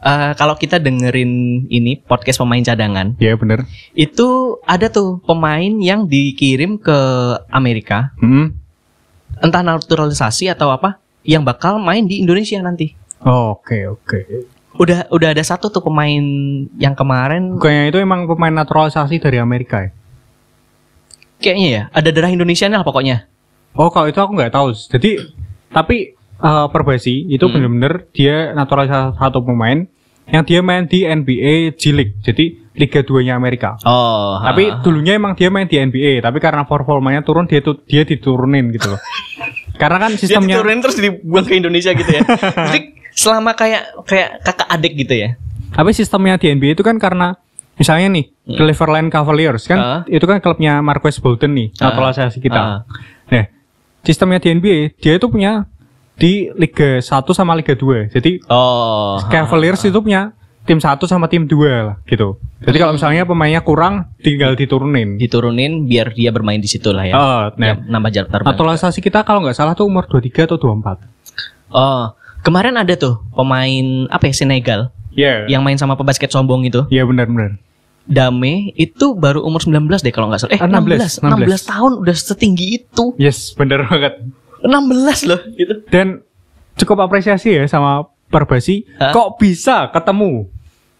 eh, 0.00 0.32
kalau 0.36 0.52
kita 0.54 0.76
dengerin 0.76 1.64
ini 1.66 1.96
podcast 1.98 2.36
pemain 2.36 2.60
cadangan, 2.60 3.16
Iya 3.16 3.40
bener. 3.40 3.64
itu 3.96 4.60
ada 4.62 4.92
tuh 4.92 5.24
pemain 5.24 5.72
yang 5.80 6.04
dikirim 6.04 6.76
ke 6.76 6.98
Amerika, 7.48 8.12
Hmm. 8.20 8.52
entah 9.40 9.64
naturalisasi 9.64 10.52
atau 10.52 10.68
apa, 10.68 11.00
yang 11.24 11.40
bakal 11.40 11.80
main 11.80 12.04
di 12.04 12.20
Indonesia 12.20 12.60
nanti. 12.60 12.92
Oke 13.24 13.88
oke. 13.88 14.20
Udah 14.76 15.08
udah 15.08 15.32
ada 15.32 15.40
satu 15.40 15.70
tuh 15.70 15.80
pemain 15.80 16.20
yang 16.76 16.92
kemarin 16.92 17.54
Bukannya 17.56 17.88
itu 17.88 17.96
emang 17.96 18.26
pemain 18.26 18.52
naturalisasi 18.52 19.16
dari 19.16 19.38
Amerika 19.38 19.86
ya? 19.86 19.90
Kayaknya 21.44 21.68
ya 21.68 21.82
ada 21.92 22.08
darah 22.08 22.32
Indonesia 22.32 22.64
lah 22.66 22.80
pokoknya. 22.80 23.28
Oh 23.76 23.92
kalau 23.92 24.08
itu 24.08 24.16
aku 24.16 24.32
nggak 24.32 24.56
tahu. 24.56 24.72
Jadi 24.72 25.20
tapi 25.68 26.16
eh, 26.16 26.66
Perbasi 26.72 27.28
itu 27.28 27.44
Hmm. 27.44 27.52
bener-bener 27.52 28.08
dia 28.10 28.56
naturalisasi 28.56 29.20
satu 29.20 29.44
pemain 29.44 29.84
yang 30.24 30.40
dia 30.40 30.64
main 30.64 30.88
di 30.88 31.04
NBA 31.04 31.76
G 31.76 31.92
League. 31.92 32.16
Jadi 32.24 32.64
Liga 32.74 33.06
2-nya 33.06 33.38
Amerika. 33.38 33.78
Oh, 33.86 34.34
Tapi 34.42 34.66
ha. 34.66 34.82
dulunya 34.82 35.14
emang 35.14 35.38
dia 35.38 35.46
main 35.46 35.62
di 35.62 35.78
NBA, 35.78 36.18
tapi 36.18 36.42
karena 36.42 36.66
performanya 36.66 37.22
turun 37.22 37.46
dia 37.46 37.62
tuh 37.62 37.78
dia 37.86 38.02
diturunin 38.02 38.74
gitu 38.74 38.90
loh. 38.90 39.00
karena 39.82 40.02
kan 40.02 40.10
dia 40.10 40.20
sistemnya 40.26 40.58
diturunin 40.58 40.80
terus 40.82 40.96
dibuang 40.98 41.46
ke 41.46 41.54
Indonesia 41.54 41.94
gitu 41.94 42.10
ya. 42.10 42.22
Jadi 42.66 42.80
selama 43.14 43.54
kayak 43.54 44.02
kayak 44.10 44.42
kakak 44.42 44.68
adik 44.74 44.92
gitu 44.96 45.14
ya. 45.14 45.28
Tapi 45.70 45.90
sistemnya 45.94 46.34
di 46.34 46.50
NBA 46.50 46.74
itu 46.74 46.82
kan 46.82 46.98
karena 46.98 47.38
misalnya 47.74 48.08
nih 48.12 48.24
Cleveland 48.46 49.08
Cavaliers 49.08 49.64
kan 49.64 49.76
Hmm. 49.76 49.90
Ah. 49.90 50.02
itu 50.06 50.22
kan 50.22 50.38
klubnya 50.38 50.78
Marquess 50.78 51.18
Bolden 51.18 51.52
nih 51.52 51.68
Ah. 51.76 51.88
naturalisasi 51.88 52.38
kita. 52.38 52.58
Ah. 52.58 52.78
Nah, 53.26 53.44
sistemnya 54.00 54.38
di 54.38 54.50
NBA 54.50 54.78
dia 54.96 55.14
itu 55.14 55.26
punya 55.26 55.66
di 56.14 56.46
Liga 56.52 56.98
1 56.98 57.04
sama 57.30 57.52
Liga 57.52 57.72
2. 57.72 58.06
Jadi 58.08 58.38
Oh. 58.46 59.18
Cavaliers 59.26 59.82
itu 59.82 59.98
punya 59.98 60.30
tim 60.62 60.78
1 60.78 61.04
sama 61.04 61.26
tim 61.26 61.44
2 61.44 61.58
lah 61.84 61.96
gitu. 62.04 62.38
Jadi 62.60 62.76
kalau 62.78 62.94
misalnya 62.94 63.22
pemainnya 63.22 63.60
kurang 63.60 64.08
tinggal 64.18 64.54
diturunin. 64.54 65.18
diturunin 65.18 65.84
biar 65.84 66.08
dia 66.10 66.30
bermain 66.30 66.56
di 66.56 66.64
situ 66.64 66.88
lah 66.88 67.04
ya. 67.04 67.12
Oh, 67.12 67.42
nah, 67.54 67.66
Ya, 67.66 67.74
nambah 67.76 68.08
jarak 68.08 68.30
terbang. 68.30 68.48
naturalisasi 68.48 68.98
kita 68.98 69.20
kalau 69.20 69.42
nggak 69.42 69.52
salah 69.52 69.74
tuh 69.74 69.84
umur 69.84 70.06
23 70.06 70.46
atau 70.46 70.56
24. 70.56 71.04
Oh, 71.68 72.14
kemarin 72.40 72.72
ada 72.74 72.94
tuh 72.94 73.20
pemain 73.30 73.84
apa 74.08 74.24
ya 74.24 74.34
Senegal 74.34 74.80
Iya. 75.14 75.46
yang 75.48 75.62
main 75.62 75.74
sama 75.74 75.94
pebasket 75.94 76.28
sombong 76.28 76.62
itu. 76.62 76.82
Iya 76.88 77.02
benar-benar. 77.02 77.56
Dame 78.04 78.74
itu 78.74 79.14
baru 79.14 79.40
umur 79.40 79.58
19 79.58 80.04
deh 80.04 80.12
kalau 80.12 80.28
nggak 80.28 80.40
salah. 80.40 80.52
Eh, 80.52 80.60
Ah, 80.60 80.68
16, 80.68 81.24
16. 81.24 81.48
16 81.48 81.64
tahun 81.64 81.92
udah 81.98 82.14
setinggi 82.14 82.66
itu. 82.76 83.04
Yes, 83.16 83.54
bener 83.54 83.86
banget. 83.86 84.20
16 84.60 85.24
loh 85.24 85.40
gitu. 85.54 85.74
Dan 85.88 86.20
cukup 86.74 87.00
apresiasi 87.02 87.54
ya 87.54 87.64
sama 87.64 88.04
Perbasi. 88.24 88.82
Hah? 88.98 89.12
Kok 89.12 89.38
bisa 89.38 89.88
ketemu? 89.88 90.48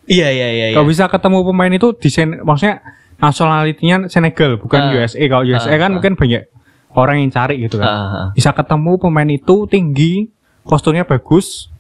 Iya 0.07 0.29
iya 0.31 0.49
iya 0.49 0.67
iya. 0.71 0.77
Kok 0.77 0.87
bisa 0.87 1.09
ketemu 1.09 1.43
pemain 1.43 1.73
itu 1.73 1.91
di 1.93 2.09
Sen 2.09 2.39
maksudnya 2.39 2.79
nationality-nya 3.19 4.07
Senegal 4.07 4.57
bukan 4.57 4.81
Ah. 4.81 4.95
USA. 4.95 5.19
Kalau 5.27 5.43
USA 5.43 5.67
Ah, 5.69 5.79
kan 5.79 5.91
ah. 5.91 5.95
mungkin 5.99 6.15
banyak 6.15 6.47
orang 6.95 7.25
yang 7.25 7.31
cari 7.33 7.59
gitu 7.59 7.81
kan. 7.81 7.89
Ah, 7.89 7.97
ah. 8.07 8.27
Bisa 8.33 8.53
ketemu 8.53 8.97
pemain 8.97 9.27
itu 9.27 9.67
tinggi, 9.67 10.31
posturnya 10.63 11.03
bagus. 11.03 11.73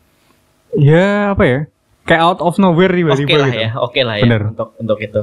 Ya 0.75 1.31
apa 1.31 1.45
ya? 1.47 1.61
Kayak 2.05 2.23
out 2.23 2.39
of 2.41 2.57
nowhere 2.57 2.91
tiba-tiba 2.91 3.37
lah 3.39 3.49
gitu. 3.49 3.59
ya, 3.59 3.69
oke 3.77 3.99
lah 3.99 4.15
ya 4.17 4.23
Bener. 4.23 4.41
untuk 4.51 4.69
untuk 4.77 4.99
itu. 4.99 5.21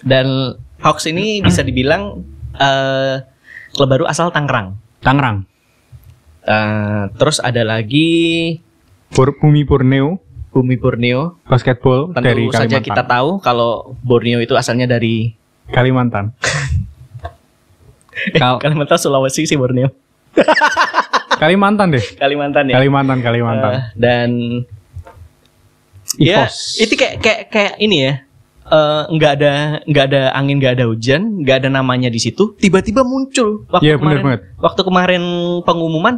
Dan 0.00 0.54
Hawks 0.78 1.06
ini 1.06 1.38
bisa 1.38 1.60
dibilang 1.60 2.22
eh 2.52 3.22
klub 3.70 3.88
baru 3.88 4.04
asal 4.04 4.28
Tangerang. 4.28 4.74
Tangerang, 4.98 5.46
Eh, 6.42 7.02
terus 7.14 7.38
ada 7.38 7.62
lagi 7.62 8.58
Bur- 9.10 9.34
Bumi 9.34 9.62
Borneo, 9.62 10.18
Bumi 10.50 10.74
Borneo. 10.74 11.38
basketball 11.44 12.10
Tentu 12.10 12.22
dari 12.22 12.42
saja 12.48 12.76
Kalimantan. 12.76 12.84
kita 12.84 13.02
tahu 13.02 13.28
kalau 13.38 13.92
Borneo 14.00 14.38
itu 14.38 14.52
asalnya 14.52 14.86
dari 14.86 15.32
Kalimantan. 15.66 16.30
Kal- 18.34 18.58
Kalimantan 18.58 18.96
Sulawesi 18.96 19.44
sih 19.44 19.54
Borneo. 19.54 19.90
Kalimantan 21.34 21.90
deh. 21.90 22.02
Kalimantan 22.14 22.62
ya. 22.68 22.74
Kalimantan, 22.76 23.16
Kalimantan. 23.20 23.70
Eh, 23.72 23.82
dan 23.94 24.28
ya 26.16 26.46
itu 26.76 26.94
kayak 26.94 27.14
kayak 27.18 27.40
kayak 27.48 27.74
ini 27.78 27.96
ya. 28.02 28.14
eh, 28.64 29.02
nggak 29.10 29.32
ada 29.36 29.52
nggak 29.84 30.04
ada 30.08 30.22
angin 30.32 30.56
nggak 30.56 30.74
ada 30.74 30.84
hujan 30.86 31.40
nggak 31.40 31.56
ada 31.60 31.68
namanya 31.70 32.08
di 32.08 32.16
situ 32.16 32.56
tiba-tiba 32.56 33.02
muncul 33.02 33.68
waktu 33.68 33.84
Iya, 33.84 33.94
bener 33.96 34.20
kemarin 34.20 34.24
banget. 34.24 34.40
waktu 34.56 34.80
kemarin 34.82 35.22
pengumuman 35.62 36.14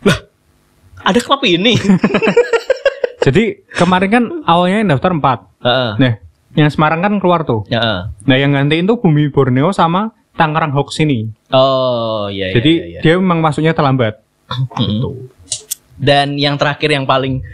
lah 0.00 0.18
ada 1.02 1.18
klub 1.18 1.40
ini 1.42 1.76
Jadi 3.20 3.68
kemarin 3.70 4.08
kan 4.08 4.24
awalnya 4.48 4.80
yang 4.80 4.90
daftar 4.90 5.12
4. 5.12 5.60
Heeh. 5.60 5.90
Nah, 6.00 6.12
yang 6.56 6.72
Semarang 6.72 7.04
kan 7.04 7.12
keluar 7.20 7.44
tuh. 7.44 7.68
Heeh. 7.68 8.08
Nah, 8.08 8.36
yang 8.36 8.56
gantiin 8.56 8.88
tuh 8.88 8.96
Bumi 8.96 9.28
Borneo 9.28 9.76
sama 9.76 10.16
Tangerang 10.32 10.72
Hawks 10.72 10.96
ini. 10.98 11.28
oh 11.52 12.32
iya 12.32 12.48
iya, 12.48 12.54
Jadi 12.56 12.72
iya, 12.72 12.84
iya. 12.96 13.00
dia 13.04 13.14
memang 13.20 13.44
masuknya 13.44 13.76
terlambat. 13.76 14.24
Mm. 14.48 15.28
dan 16.08 16.40
yang 16.40 16.56
terakhir 16.56 16.88
yang 16.88 17.04
paling 17.04 17.44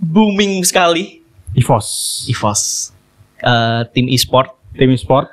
booming 0.00 0.64
sekali 0.64 1.20
EVOS. 1.54 1.86
EVOS 2.32 2.62
Eh, 3.40 3.80
tim 3.96 4.04
e-sport 4.12 4.52
Tim 4.76 4.92
e-sport. 4.92 5.26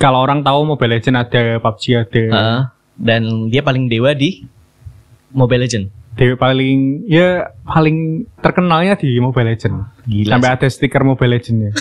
Kalau 0.00 0.24
orang 0.24 0.40
tahu 0.42 0.64
Mobile 0.64 0.98
Legends 0.98 1.20
ada, 1.28 1.60
PUBG 1.60 1.84
ada. 1.94 2.24
Heeh. 2.32 2.60
dan 2.92 3.22
dia 3.48 3.64
paling 3.64 3.88
dewa 3.88 4.12
di 4.12 4.44
Mobile 5.32 5.64
Legend 5.64 5.88
Dia 6.12 6.36
paling 6.36 7.08
ya 7.08 7.48
paling 7.64 8.28
terkenalnya 8.44 9.00
di 9.00 9.16
Mobile 9.16 9.52
Legends. 9.56 9.88
Gila 10.04 10.36
Sampai 10.36 10.50
ada 10.52 10.66
stiker 10.68 11.02
Mobile 11.08 11.40
Legends-nya. 11.40 11.72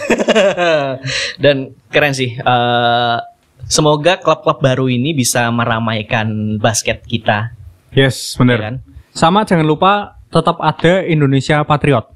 Dan 1.44 1.76
keren 1.92 2.16
sih. 2.16 2.40
eh, 2.40 3.18
semoga 3.68 4.16
klub-klub 4.24 4.64
baru 4.64 4.88
ini 4.88 5.12
bisa 5.12 5.52
meramaikan 5.52 6.56
basket 6.64 7.04
kita. 7.04 7.52
yes, 7.92 8.36
ya 8.36 8.40
bener. 8.40 8.60
kan? 8.60 8.76
Sama 9.12 9.44
jangan 9.44 9.68
lupa 9.68 10.16
tetap 10.32 10.64
ada 10.64 11.04
Indonesia 11.04 11.60
Patriot. 11.68 12.08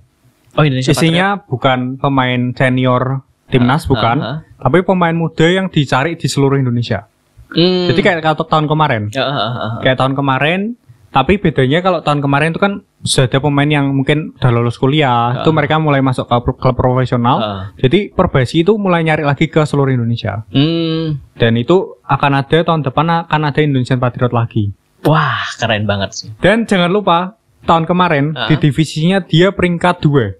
Oh 0.55 0.63
Indonesia 0.63 0.91
Isinya 0.91 1.39
bukan 1.43 1.99
pemain 1.99 2.55
senior 2.55 3.21
timnas 3.45 3.85
Ah, 3.85 3.89
bukan, 3.91 4.17
ah, 4.19 4.25
ah. 4.25 4.37
tapi 4.57 4.81
pemain 4.81 5.13
muda 5.13 5.45
yang 5.45 5.67
dicari 5.69 6.17
di 6.17 6.25
seluruh 6.25 6.57
Indonesia. 6.57 7.05
Patriot. 7.05 7.13
Hmm. 7.55 7.85
Jadi 7.93 7.99
kayak 8.01 8.19
kalau 8.19 8.41
tahun 8.41 8.65
kemarin, 8.65 9.01
Ya, 9.13 9.21
ah, 9.21 9.31
ah, 9.31 9.53
ah. 9.53 9.71
kayak 9.79 10.01
tahun 10.01 10.17
kemarin, 10.17 10.59
tapi 11.13 11.37
bedanya 11.37 11.79
kalau 11.79 12.01
tahun 12.01 12.19
kemarin 12.19 12.51
itu 12.51 12.59
kan 12.59 12.73
sudah 13.05 13.29
ada 13.29 13.37
pemain 13.37 13.69
yang 13.69 13.93
mungkin 13.93 14.33
udah 14.33 14.49
lulus 14.49 14.81
kuliah, 14.81 15.39
itu 15.39 15.53
mereka 15.53 15.77
mulai 15.77 16.01
masuk 16.01 16.25
ke 16.25 16.35
klub 16.57 16.73
profesional. 16.73 17.37
Ah. 17.37 17.61
Jadi 17.77 18.09
Perbasi 18.09 18.65
itu 18.65 18.73
mulai 18.75 19.05
nyari 19.05 19.21
lagi 19.21 19.45
ke 19.45 19.61
seluruh 19.61 19.93
Indonesia. 19.93 20.41
Hmm. 20.49 21.21
Dan 21.37 21.53
itu 21.55 22.01
akan 22.01 22.31
ada 22.41 22.57
tahun 22.65 22.81
depan 22.81 23.29
akan 23.29 23.41
ada 23.45 23.59
Indonesian 23.61 24.01
Patriot 24.01 24.33
lagi. 24.33 24.73
Wah 25.05 25.45
keren 25.61 25.85
banget 25.85 26.09
sih. 26.17 26.29
Dan 26.41 26.65
jangan 26.65 26.89
lupa 26.89 27.37
tahun 27.69 27.85
kemarin 27.85 28.33
Ah. 28.33 28.49
di 28.49 28.57
divisinya 28.57 29.21
dia 29.21 29.53
peringkat 29.53 30.01
dua 30.01 30.33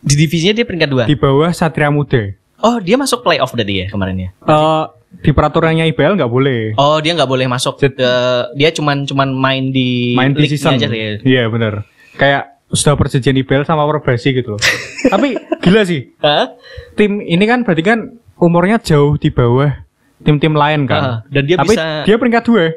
Di 0.00 0.14
divisinya 0.16 0.54
dia 0.54 0.64
peringkat 0.64 0.88
dua. 0.88 1.04
di 1.04 1.12
bawah 1.12 1.50
Satria 1.50 1.88
Muda. 1.88 2.32
Oh 2.58 2.76
dia 2.76 2.96
masuk 2.96 3.20
playoff 3.20 3.52
tadi 3.52 3.84
ya 3.84 3.86
kemarin 3.88 4.16
ya. 4.18 4.28
Eh, 4.32 4.84
di 5.20 5.30
peraturannya 5.30 5.84
IBL 5.86 6.14
nggak 6.14 6.30
boleh 6.30 6.72
Oh 6.76 7.00
dia 7.00 7.12
nggak 7.12 7.26
boleh 7.26 7.44
masuk 7.44 7.76
Jad- 7.76 7.92
ke 7.94 8.12
dia 8.54 8.70
cuman 8.70 9.04
cuman 9.04 9.28
main 9.28 9.68
di 9.68 10.12
main 10.12 10.32
di 10.32 10.46
season. 10.46 10.76
aja 10.76 10.86
ya. 10.86 11.18
Iya 11.18 11.42
bener. 11.46 11.84
Kayak 12.14 12.60
sudah 12.68 12.94
perjanjian 12.94 13.34
IBL 13.36 13.64
sama 13.64 13.82
Perbasi 13.84 14.30
gitu 14.32 14.54
loh. 14.54 14.60
Tapi 15.12 15.34
gila 15.58 15.82
sih. 15.82 16.14
Hah? 16.18 16.54
Tim 16.94 17.18
ini 17.18 17.44
kan 17.44 17.60
berarti 17.60 17.82
kan 17.82 17.98
umurnya 18.36 18.78
jauh 18.78 19.16
di 19.16 19.28
bawah 19.28 19.72
tim-tim 20.20 20.52
lain 20.52 20.84
kan. 20.84 21.24
dan 21.28 21.42
dia 21.44 21.56
Tapi 21.56 21.72
bisa 21.72 21.84
dia 22.04 22.16
peringkat 22.16 22.44
dua. 22.44 22.72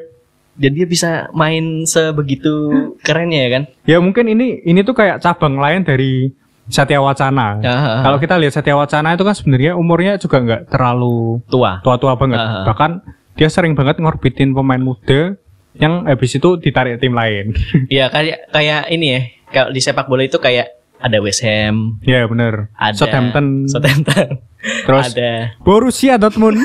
dan 0.54 0.70
dia 0.70 0.86
bisa 0.86 1.10
main 1.30 1.82
sebegitu 1.84 2.52
kerennya 3.00 3.40
ya 3.40 3.50
kan? 3.50 3.62
Ya 3.84 3.96
mungkin 3.98 4.26
ini 4.26 4.60
ini 4.60 4.80
tuh 4.80 4.92
kayak 4.92 5.20
cabang 5.20 5.56
lain 5.56 5.82
dari 5.82 6.30
Satya 6.66 6.98
Wacana. 6.98 7.60
Ah, 7.60 8.00
Kalau 8.02 8.16
kita 8.16 8.34
lihat 8.36 8.52
Satya 8.52 8.72
Wacana 8.72 9.12
itu 9.12 9.20
kan 9.20 9.34
sebenarnya 9.34 9.72
umurnya 9.74 10.16
juga 10.16 10.40
nggak 10.40 10.62
terlalu 10.68 11.44
tua. 11.46 11.80
tua-tua 11.80 12.16
banget. 12.16 12.38
Ah. 12.38 12.64
Bahkan 12.64 12.90
dia 13.34 13.48
sering 13.48 13.74
banget 13.74 13.98
ngorbitin 13.98 14.52
pemain 14.52 14.78
muda 14.78 15.36
yang 15.74 16.06
habis 16.06 16.32
itu 16.32 16.56
ditarik 16.56 16.98
tim 16.98 17.12
lain. 17.12 17.52
Iya 17.92 18.08
kayak 18.08 18.48
kayak 18.48 18.88
ini 18.88 19.06
ya. 19.06 19.20
Kalau 19.50 19.70
di 19.70 19.80
sepak 19.80 20.06
bola 20.06 20.24
itu 20.24 20.38
kayak 20.38 20.72
ada 20.98 21.20
West 21.20 21.44
Ham, 21.44 22.00
ya 22.00 22.24
bener. 22.24 22.72
ada 22.72 22.96
Southampton, 22.96 23.68
Southampton. 23.68 24.40
terus 24.88 25.12
ada 25.12 25.52
Borussia 25.60 26.16
Dortmund. 26.16 26.56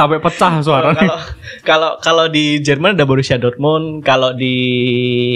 Sampai 0.00 0.16
pecah 0.16 0.48
kalau 0.48 0.64
suaranya. 0.64 1.12
kalau 1.68 2.00
kalau 2.00 2.24
di 2.32 2.56
Jerman 2.64 2.96
ada 2.96 3.04
Borussia 3.04 3.36
Dortmund, 3.36 4.00
kalau 4.00 4.32
di 4.32 4.56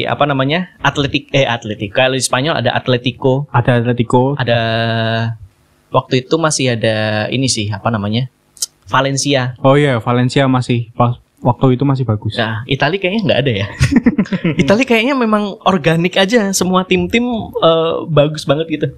apa 0.08 0.24
namanya? 0.24 0.72
Atletik 0.80 1.28
eh 1.36 1.44
Atletik. 1.44 1.92
Kalau 1.92 2.16
di 2.16 2.24
Spanyol 2.24 2.64
ada 2.64 2.72
Atletico, 2.72 3.44
Ada 3.52 3.84
Atletico, 3.84 4.40
ada 4.40 4.60
waktu 5.92 6.24
itu 6.24 6.40
masih 6.40 6.80
ada 6.80 7.28
ini 7.28 7.44
sih 7.44 7.68
apa 7.68 7.92
namanya? 7.92 8.32
Valencia. 8.88 9.52
Oh 9.60 9.76
iya, 9.76 10.00
Valencia 10.00 10.48
masih 10.48 10.88
pas 10.96 11.20
waktu 11.44 11.76
itu 11.76 11.84
masih 11.84 12.08
bagus. 12.08 12.32
Nah, 12.40 12.64
Itali 12.64 12.96
kayaknya 12.96 13.20
nggak 13.20 13.40
ada 13.44 13.52
ya. 13.52 13.66
Itali 14.64 14.88
kayaknya 14.88 15.12
memang 15.12 15.60
organik 15.68 16.16
aja, 16.16 16.56
semua 16.56 16.88
tim-tim 16.88 17.52
eh, 17.60 17.94
bagus 18.08 18.48
banget 18.48 18.66
gitu. 18.80 18.88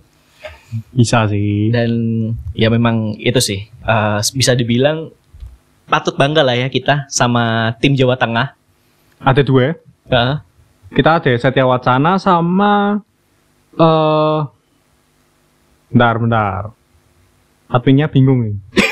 Bisa 0.95 1.27
sih. 1.27 1.75
Dan 1.75 1.91
ya 2.55 2.71
memang 2.71 3.19
itu 3.19 3.43
sih 3.43 3.67
eh, 3.67 4.19
bisa 4.31 4.55
dibilang 4.55 5.11
patut 5.87 6.15
bangga 6.15 6.43
lah 6.43 6.55
ya 6.55 6.67
kita 6.67 7.07
sama 7.09 7.73
tim 7.79 7.95
Jawa 7.95 8.15
Tengah. 8.15 8.53
Ada 9.19 9.41
dua. 9.41 9.75
Heeh. 10.07 10.37
Kita 10.93 11.19
ada 11.19 11.31
Satya 11.35 11.65
Wacana 11.65 12.17
sama 12.17 13.01
eh 13.73 14.39
bentar, 15.91 16.15
bentar. 16.17 16.63
Adminnya 17.67 18.07
bingung 18.07 18.39
nih. 18.47 18.55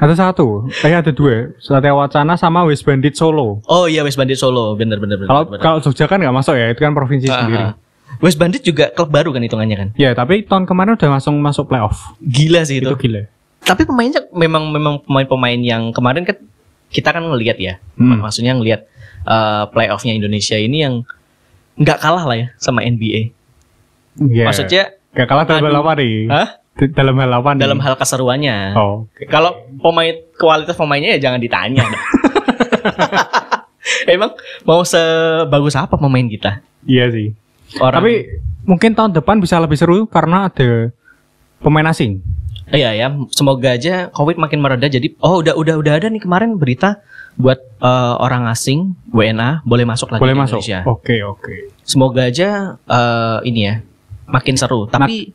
ada 0.00 0.14
satu, 0.16 0.64
eh 0.80 0.94
ada 0.94 1.10
dua. 1.10 1.52
Satya 1.58 1.92
Wacana 1.92 2.34
sama 2.34 2.64
West 2.64 2.82
Bandit 2.82 3.14
Solo. 3.14 3.60
Oh 3.66 3.84
iya 3.84 4.00
West 4.00 4.16
Bandit 4.16 4.38
Solo, 4.38 4.72
bener 4.74 4.96
bener 4.96 5.18
bener. 5.18 5.28
Kalau 5.28 5.42
kalau 5.58 5.76
Jogja 5.80 6.06
kan 6.06 6.16
nggak 6.16 6.32
masuk 6.32 6.54
ya, 6.54 6.72
itu 6.72 6.80
kan 6.80 6.92
provinsi 6.94 7.26
Ah, 7.28 7.44
sendiri. 7.44 7.60
ah. 7.60 7.72
West 8.20 8.36
Bandit 8.36 8.60
juga 8.62 8.88
klub 8.92 9.08
baru 9.08 9.32
kan 9.32 9.40
hitungannya 9.40 9.76
kan. 9.76 9.88
Ya, 9.96 10.12
tapi 10.12 10.44
tahun 10.44 10.64
kemarin 10.64 10.96
udah 10.96 11.08
langsung 11.10 11.36
masuk 11.40 11.68
playoff. 11.68 11.96
Gila 12.20 12.64
sih 12.64 12.80
Itu, 12.80 12.92
itu. 12.92 12.96
gila. 13.08 13.22
Tapi 13.70 13.86
pemainnya 13.86 14.26
memang 14.34 14.74
memang 14.74 14.94
pemain-pemain 15.06 15.60
yang 15.62 15.94
kemarin 15.94 16.26
kan 16.26 16.42
kita 16.90 17.14
kan 17.14 17.22
ngelihat 17.22 17.54
ya. 17.62 17.78
Hmm. 17.94 18.18
Maksudnya 18.18 18.58
ngelihat 18.58 18.82
eh, 19.30 19.64
playoffnya 19.70 20.10
Indonesia 20.10 20.58
ini 20.58 20.82
yang 20.82 21.06
nggak 21.78 22.02
kalah 22.02 22.26
lah 22.26 22.34
ya 22.34 22.46
sama 22.58 22.82
NBA. 22.82 23.30
Iya. 24.18 24.50
Maksudnya 24.50 24.98
Gak 25.10 25.26
kalah 25.26 25.42
dalam 25.42 25.66
hal 25.66 25.76
apa 25.82 25.92
nih? 25.98 26.30
Dalam 26.94 27.18
hal 27.18 27.30
apa 27.34 27.50
nih? 27.58 27.62
dalam 27.66 27.78
hal 27.82 27.94
keseruannya. 27.98 28.78
Oh, 28.78 29.10
oke. 29.10 29.26
Kalau 29.26 29.66
pemain 29.82 30.14
kualitas 30.38 30.78
pemainnya 30.78 31.18
ya 31.18 31.30
jangan 31.30 31.42
ditanya. 31.42 31.82
Emang 34.14 34.38
mau 34.62 34.86
sebagus 34.86 35.74
apa 35.74 35.98
pemain 35.98 36.22
kita? 36.22 36.62
Iya 36.86 37.10
sih. 37.10 37.34
Orang 37.82 38.02
Tapi 38.02 38.38
mungkin 38.62 38.94
tahun 38.94 39.10
depan 39.18 39.42
bisa 39.42 39.58
lebih 39.58 39.74
seru 39.74 40.06
karena 40.06 40.46
ada 40.46 40.94
pemain 41.58 41.90
asing. 41.90 42.22
Iya 42.70 42.90
ya, 42.92 43.06
semoga 43.30 43.70
aja 43.70 44.08
Covid 44.08 44.36
makin 44.36 44.58
mereda. 44.58 44.86
Jadi, 44.86 45.18
oh 45.18 45.38
udah 45.38 45.54
udah 45.54 45.74
udah 45.76 45.92
ada 45.92 46.06
nih 46.06 46.18
kemarin 46.18 46.54
berita 46.54 47.02
buat 47.34 47.58
eh, 47.58 48.14
orang 48.16 48.46
asing 48.46 48.94
WNA 49.08 49.62
boleh 49.62 49.82
masuk 49.82 50.10
lagi 50.10 50.20
Boleh 50.20 50.34
ke 50.34 50.40
masuk. 50.40 50.60
Indonesia. 50.60 50.78
Oke, 50.84 51.16
oke. 51.20 51.54
Semoga 51.82 52.22
aja 52.24 52.48
eh, 52.80 53.38
ini 53.44 53.60
ya 53.64 53.74
makin 54.26 54.54
seru. 54.54 54.86
Tapi 54.86 55.34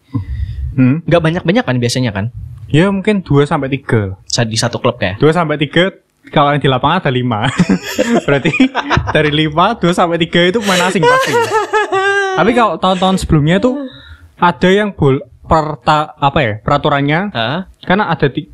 Hmm. 0.71 0.99
nggak 1.01 1.21
banyak 1.21 1.43
banyak 1.43 1.63
kan 1.63 1.75
biasanya 1.77 2.11
kan 2.11 2.35
Ya 2.67 2.91
mungkin 2.91 3.23
2 3.23 3.45
sampai 3.45 3.69
3. 3.69 4.19
Sa- 4.25 4.43
di 4.43 4.55
satu 4.55 4.75
klub 4.75 4.97
kayak. 4.97 5.15
2 5.17 5.31
sampai 5.31 5.55
3 5.55 5.87
kalau 6.27 6.51
yang 6.51 6.59
di 6.59 6.67
lapangan 6.67 6.99
ada 6.99 7.07
5. 7.07 7.47
Berarti 8.27 8.51
dari 9.09 9.31
5 9.31 9.77
2 9.77 9.87
sampai 9.91 10.17
3 10.17 10.51
itu 10.51 10.59
pemain 10.59 10.83
asing 10.83 10.99
pasti. 10.99 11.31
Tapi 12.35 12.51
kalau 12.51 12.75
tahun-tahun 12.75 13.17
sebelumnya 13.17 13.59
tuh 13.59 13.87
ada 14.35 14.67
yang 14.67 14.91
bol 14.91 15.15
per 15.45 15.79
ta- 15.81 16.13
apa 16.13 16.39
ya? 16.41 16.53
Peraturannya 16.59 17.19
Hah? 17.31 17.59
karena 17.81 18.09
ada 18.09 18.27
ti- 18.27 18.49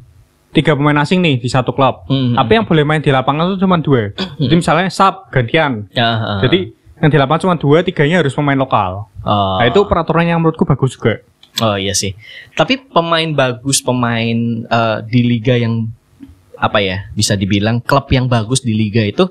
tiga 0.51 0.75
pemain 0.75 0.99
asing 0.99 1.19
nih 1.19 1.39
di 1.39 1.47
satu 1.47 1.71
klub. 1.71 2.03
Hmm. 2.05 2.35
Tapi 2.35 2.51
yang 2.53 2.65
boleh 2.67 2.83
main 2.83 2.99
di 2.99 3.07
lapangan 3.07 3.49
itu 3.49 3.63
cuma 3.63 3.79
dua. 3.79 4.11
Jadi 4.37 4.53
misalnya 4.53 4.91
sub 4.91 5.31
gantian. 5.31 5.87
Ha. 5.95 6.43
Jadi 6.43 6.71
yang 6.99 7.09
di 7.09 7.17
lapangan 7.17 7.41
cuma 7.41 7.55
dua, 7.55 7.81
tiganya 7.81 8.19
harus 8.19 8.31
pemain 8.31 8.55
lokal. 8.55 9.07
oh. 9.23 9.57
Nah 9.57 9.65
itu 9.65 9.79
peraturan 9.87 10.27
yang 10.27 10.37
menurutku 10.37 10.67
bagus 10.67 10.93
juga. 10.93 11.23
Oh 11.59 11.75
iya 11.75 11.91
sih. 11.91 12.15
Tapi 12.51 12.79
pemain 12.79 13.27
bagus, 13.31 13.79
pemain 13.79 14.37
eh, 14.61 14.97
di 15.07 15.21
liga 15.21 15.55
yang 15.55 15.87
apa 16.55 16.77
ya 16.77 17.09
bisa 17.11 17.33
dibilang 17.33 17.81
klub 17.81 18.05
yang 18.07 18.29
bagus 18.29 18.61
di 18.61 18.71
liga 18.71 19.01
itu 19.01 19.25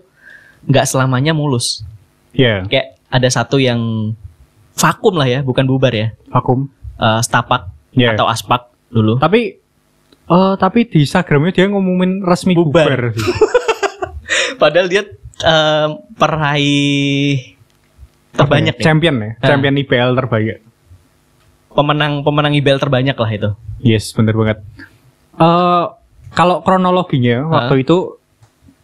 nggak 0.67 0.85
selamanya 0.85 1.31
mulus. 1.31 1.85
Ya, 2.33 2.62
Kayak 2.64 2.97
ada 3.07 3.29
satu 3.29 3.59
yang 3.59 3.79
vakum 4.73 5.14
lah 5.14 5.26
ya, 5.26 5.40
bukan 5.43 5.67
bubar 5.67 5.90
ya. 5.90 6.14
vakum. 6.29 6.71
Eh, 7.00 7.21
Stapak 7.21 7.73
Ya. 7.90 8.12
atau 8.14 8.28
Aspak 8.28 8.69
dulu. 8.88 9.16
Tapi 9.16 9.57
eh 10.30 10.54
tapi 10.54 10.87
di 10.87 11.02
Instagramnya 11.02 11.50
dia 11.50 11.66
ngumumin 11.66 12.23
resmi 12.23 12.52
Bubar. 12.52 12.87
bubar. 12.87 13.02
Padahal 14.61 14.87
dia 14.87 15.02
eh, 15.40 15.88
peraih 16.14 17.57
terbanyak 18.30 18.76
ya? 18.76 18.83
Champion 18.83 19.16
ya, 19.19 19.30
Ah. 19.35 19.49
champion 19.49 19.75
IPL 19.76 20.12
terbanyak. 20.14 20.59
Pemenang 21.71 22.21
pemenang 22.21 22.52
IBL 22.52 22.78
terbanyak 22.78 23.14
lah 23.14 23.30
itu. 23.30 23.50
Yes, 23.80 24.10
bener 24.10 24.34
banget. 24.34 24.58
Eh 25.34 25.84
kalau 26.30 26.60
kronologinya 26.60 27.47
waktu 27.49 27.82
itu 27.82 28.19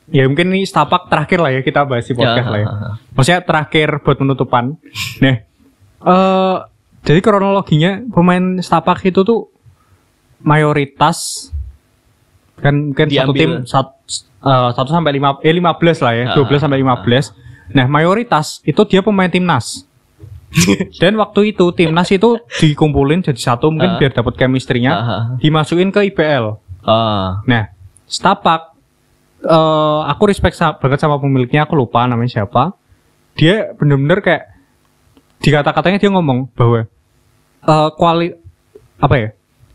ya 0.07 0.22
mungkin 0.24 0.50
ini 0.50 0.62
setapak 0.62 1.07
terakhir 1.07 1.38
lah 1.38 1.50
ya 1.50 1.61
kita 1.61 1.83
bahas 1.83 2.07
di 2.07 2.14
podcast 2.14 2.42
Ya, 2.42 2.50
lah 2.50 2.59
ya. 2.59 2.68
Maksudnya 3.12 3.40
terakhir 3.42 3.88
buat 4.00 4.16
penutupan. 4.16 4.79
Nah, 5.18 5.37
eh 6.00 6.57
jadi 7.07 7.21
kronologinya 7.21 8.03
pemain 8.05 8.59
setapak 8.59 9.01
itu 9.05 9.23
tuh 9.23 9.47
mayoritas 10.40 11.49
kan 12.57 12.90
mungkin 12.90 13.07
satu 13.07 13.33
Diambil. 13.33 13.38
tim 13.38 13.53
sat, 13.64 13.88
eh, 14.40 14.69
satu 14.73 14.88
sampai 14.88 15.12
lima 15.12 15.37
eh 15.40 15.53
15 15.53 16.01
lah 16.01 16.12
ya, 16.12 16.25
Ah, 16.27 16.35
12 16.35 16.59
sampai 16.59 16.81
15. 16.81 17.37
Nah, 17.69 17.85
mayoritas 17.87 18.59
itu 18.62 18.81
dia 18.85 19.01
pemain 19.01 19.29
timnas. 19.29 19.85
Dan 20.97 21.14
waktu 21.14 21.53
itu 21.53 21.69
timnas 21.71 22.09
itu 22.09 22.40
dikumpulin 22.55 23.21
jadi 23.21 23.37
satu 23.37 23.69
mungkin 23.69 23.92
Ah. 23.92 23.99
biar 23.99 24.11
dapat 24.11 24.35
chemistry-nya, 24.35 24.90
Ah, 24.90 25.05
ah. 25.05 25.23
dimasukin 25.37 25.90
ke 25.90 26.01
IPL. 26.07 26.57
Ah, 26.81 27.45
Nah, 27.45 27.69
Stapak 28.07 28.73
eh 29.38 29.53
aku 30.07 30.23
respect 30.25 30.55
sa- 30.55 30.73
banget 30.73 30.97
sama 30.97 31.19
pemiliknya, 31.19 31.62
aku 31.62 31.77
lupa 31.77 32.03
namanya 32.03 32.40
siapa. 32.40 32.73
Dia 33.35 33.75
bener-bener 33.75 34.19
kayak 34.19 34.42
di 35.46 35.54
kata-katanya 35.54 36.02
dia 36.02 36.11
ngomong 36.11 36.50
bahwa 36.52 36.90
eh 37.62 37.88
kuali 37.94 38.35
apa 38.98 39.14
ya? 39.14 39.28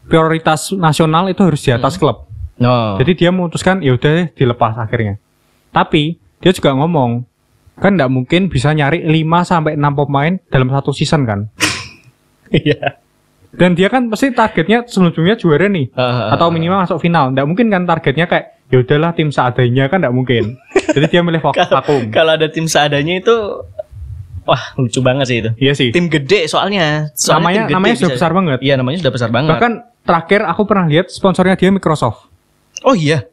Prioritas 0.04 0.76
nasional 0.76 1.32
itu 1.32 1.40
harus 1.40 1.64
di 1.64 1.72
atas 1.72 1.96
klub. 1.96 2.28
no. 2.60 3.00
Jadi 3.00 3.16
dia 3.16 3.32
memutuskan 3.32 3.80
ya 3.80 3.96
udah 3.96 4.28
dilepas 4.36 4.76
akhirnya. 4.76 5.16
Tapi 5.72 6.20
dia 6.38 6.52
juga 6.52 6.76
ngomong 6.76 7.24
kan 7.80 7.96
nggak 7.96 8.12
mungkin 8.12 8.42
bisa 8.46 8.70
nyari 8.70 9.02
5 9.02 9.16
sampai 9.42 9.74
6 9.74 9.80
pemain 9.96 10.34
dalam 10.48 10.68
satu 10.68 10.92
season 10.92 11.24
kan. 11.24 11.40
Iya. 12.52 13.00
Dan 13.52 13.76
dia 13.76 13.88
kan 13.88 14.08
pasti 14.08 14.32
targetnya 14.32 14.84
sebelumnya 14.84 15.36
juara 15.36 15.68
nih 15.68 15.92
Ah, 15.92 16.04
ah, 16.32 16.36
atau 16.36 16.52
minimal 16.52 16.84
masuk 16.84 17.00
final. 17.00 17.32
Nggak 17.32 17.48
mungkin 17.48 17.68
kan 17.68 17.84
targetnya 17.84 18.28
kayak 18.28 18.60
ya 18.68 18.80
udahlah 18.80 19.12
tim 19.12 19.28
seadanya 19.28 19.88
kan 19.88 20.00
nggak 20.00 20.12
mungkin. 20.12 20.56
Jadi 20.88 21.06
dia 21.08 21.20
milih 21.20 21.40
vak- 21.46 21.68
vakum. 21.68 22.12
Kalau 22.12 22.36
ada 22.36 22.48
tim 22.48 22.68
seadanya 22.68 23.20
itu 23.20 23.36
wah 24.46 24.64
lucu 24.78 25.00
banget 25.02 25.26
sih 25.28 25.38
itu. 25.44 25.50
Iya 25.58 25.74
sih. 25.78 25.90
Tim 25.94 26.08
gede 26.10 26.48
soalnya. 26.50 27.12
soalnya 27.14 27.40
namanya 27.40 27.62
gede 27.68 27.74
namanya 27.76 27.96
sudah 27.98 28.12
besar 28.16 28.32
banget. 28.32 28.60
Iya 28.62 28.74
namanya 28.78 28.98
sudah 29.02 29.14
besar 29.14 29.30
banget. 29.30 29.52
Bahkan 29.58 29.74
terakhir 30.02 30.42
aku 30.50 30.62
pernah 30.66 30.86
lihat 30.90 31.08
sponsornya 31.14 31.56
dia 31.58 31.70
Microsoft. 31.70 32.30
oh 32.82 32.98
iya. 32.98 33.30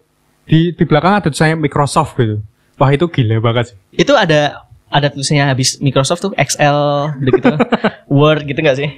Di 0.49 0.73
di 0.73 0.85
belakang 0.85 1.21
ada 1.21 1.25
tulisannya 1.29 1.57
Microsoft 1.57 2.17
gitu. 2.17 2.41
Wah 2.79 2.91
itu 2.93 3.05
gila 3.09 3.41
banget 3.41 3.73
sih. 3.73 3.77
Itu 4.05 4.13
ada 4.17 4.65
ada 4.89 5.07
tulisannya 5.13 5.45
habis 5.53 5.77
Microsoft 5.81 6.25
tuh 6.25 6.33
Excel 6.37 6.77
gitu. 7.21 7.49
Word 8.17 8.49
gitu 8.49 8.59
nggak 8.61 8.79
sih? 8.79 8.91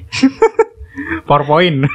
PowerPoint. 1.28 1.86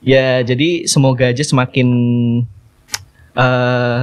Ya 0.00 0.40
jadi 0.40 0.88
semoga 0.88 1.28
aja 1.28 1.44
semakin 1.44 1.88
eh 3.36 4.00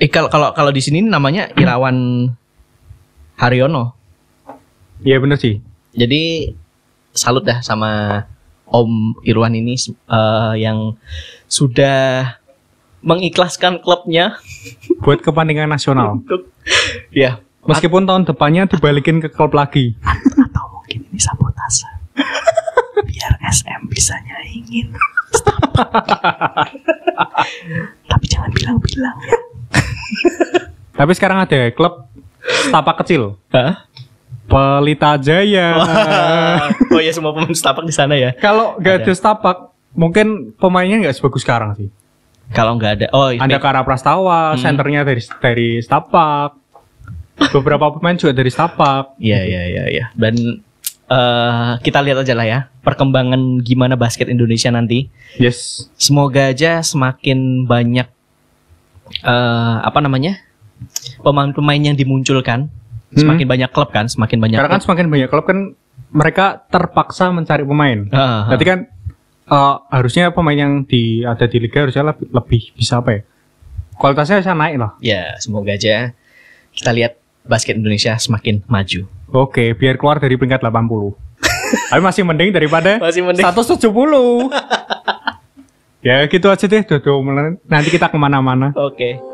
eh 0.00 0.08
kalau 0.10 0.32
kalau 0.32 0.56
kalau 0.56 0.72
di 0.72 0.80
sini 0.80 1.04
namanya 1.04 1.52
Irawan 1.54 2.26
Haryono. 3.36 3.94
Iya 5.02 5.18
bener 5.18 5.36
sih. 5.36 5.58
Jadi 5.94 6.54
salut 7.14 7.46
dah 7.46 7.62
sama 7.62 8.22
Om 8.66 9.22
Irwan 9.22 9.54
ini 9.54 9.74
eh, 9.88 10.52
yang 10.58 10.98
sudah 11.46 12.34
mengikhlaskan 13.04 13.78
klubnya 13.78 14.40
Buat 15.04 15.20
kepentingan 15.20 15.68
nasional. 15.68 16.16
untuk 16.24 16.48
ya 17.12 17.38
Meskipun 17.64 18.04
tahun 18.04 18.28
depannya 18.28 18.68
dibalikin 18.68 19.24
ke 19.24 19.28
klub 19.32 19.56
lagi. 19.56 19.96
atau 20.36 20.64
mungkin 20.68 21.00
ini 21.08 21.16
sabotase 21.16 21.88
biar 23.04 23.32
SM 23.42 23.88
bisa 23.88 24.12
nyaingin 24.20 24.92
tapi 28.06 28.24
jangan 28.28 28.50
bilang-bilang 28.52 29.16
ya 29.24 29.38
Tapi 30.94 31.12
sekarang 31.12 31.42
ada 31.42 31.72
klub 31.74 32.06
setapak 32.62 33.02
kecil. 33.02 33.34
Hah? 33.50 33.86
Pelita 34.44 35.16
Jaya. 35.16 35.80
oh 36.92 37.00
ya 37.00 37.10
semua 37.10 37.32
pemain 37.32 37.48
setapak 37.50 37.80
di 37.82 37.90
sana 37.90 38.12
ya 38.12 38.36
Kalau 38.36 38.76
nggak 38.76 39.02
ada 39.02 39.12
setapak, 39.12 39.56
mungkin 39.92 40.52
pemainnya 40.54 41.00
nggak 41.00 41.16
sebagus 41.16 41.40
sekarang 41.42 41.72
sih. 41.74 41.88
kalau 42.52 42.76
nggak 42.76 42.92
ada 43.00 43.06
oh 43.10 43.32
Ada 43.32 43.56
Kara 43.56 43.80
Prastawa, 43.80 44.52
Hmm. 44.52 44.60
senternya 44.60 45.00
dari 45.00 45.24
dari 45.40 45.68
Stapak. 45.80 46.60
Beberapa 47.50 47.88
pemain 47.90 48.14
juga 48.14 48.36
dari 48.36 48.52
Stapak. 48.52 49.16
Iya 49.16 49.40
iya 49.42 49.62
iya 49.64 49.84
iya. 49.88 50.04
Dan 50.12 50.60
eh, 51.08 51.70
kita 51.80 52.04
lihat 52.04 52.20
aja 52.20 52.36
lah 52.36 52.44
ya 52.44 52.60
perkembangan 52.84 53.64
gimana 53.64 53.96
basket 53.96 54.28
Indonesia 54.28 54.68
nanti. 54.68 55.08
Yes. 55.40 55.88
Semoga 55.96 56.52
aja 56.52 56.84
semakin 56.84 57.64
banyak 57.64 58.06
eh 59.24 59.76
apa 59.80 59.98
namanya 60.00 60.36
pemain-pemain 61.20 61.80
yang 61.80 61.96
dimunculkan. 61.98 62.70
Semakin 63.14 63.46
banyak 63.46 63.70
klub 63.70 63.94
kan, 63.94 64.10
semakin 64.10 64.42
banyak. 64.42 64.58
Karena 64.58 64.74
kan 64.74 64.82
klub. 64.82 64.86
semakin 64.90 65.06
banyak 65.06 65.28
klub 65.30 65.46
kan 65.46 65.58
mereka 66.10 66.66
terpaksa 66.66 67.30
mencari 67.30 67.62
pemain. 67.62 68.10
Ah, 68.10 68.18
ah. 68.18 68.40
Berarti 68.50 68.66
kan 68.66 68.78
eh, 69.50 69.74
harusnya 69.94 70.34
pemain 70.34 70.58
yang 70.58 70.82
di 70.82 71.22
ada 71.22 71.46
di 71.46 71.62
liga 71.62 71.86
harusnya 71.86 72.10
lebih, 72.10 72.26
lebih 72.34 72.62
bisa 72.74 72.98
apa 72.98 73.10
ya? 73.14 73.20
Kualitasnya 73.94 74.42
bisa 74.42 74.54
naik 74.58 74.76
lah. 74.82 74.98
ya 74.98 75.38
semoga 75.38 75.78
aja 75.78 76.10
kita 76.74 76.90
lihat 76.90 77.22
basket 77.46 77.78
Indonesia 77.78 78.18
semakin 78.18 78.66
maju. 78.66 79.06
Oke, 79.30 79.78
biar 79.78 79.94
keluar 79.94 80.18
dari 80.18 80.34
peringkat 80.34 80.62
80. 80.62 81.14
Tapi 81.90 82.02
masih 82.02 82.22
mending 82.26 82.50
daripada 82.50 82.98
Masih 82.98 83.22
mending. 83.22 83.46
170. 83.46 83.90
ya 86.06 86.26
gitu 86.26 86.46
aja 86.50 86.66
deh, 86.66 86.82
Dodo. 86.82 87.22
Nanti 87.66 87.88
kita 87.94 88.10
ke 88.10 88.18
mana-mana. 88.18 88.74
Oke. 88.74 89.33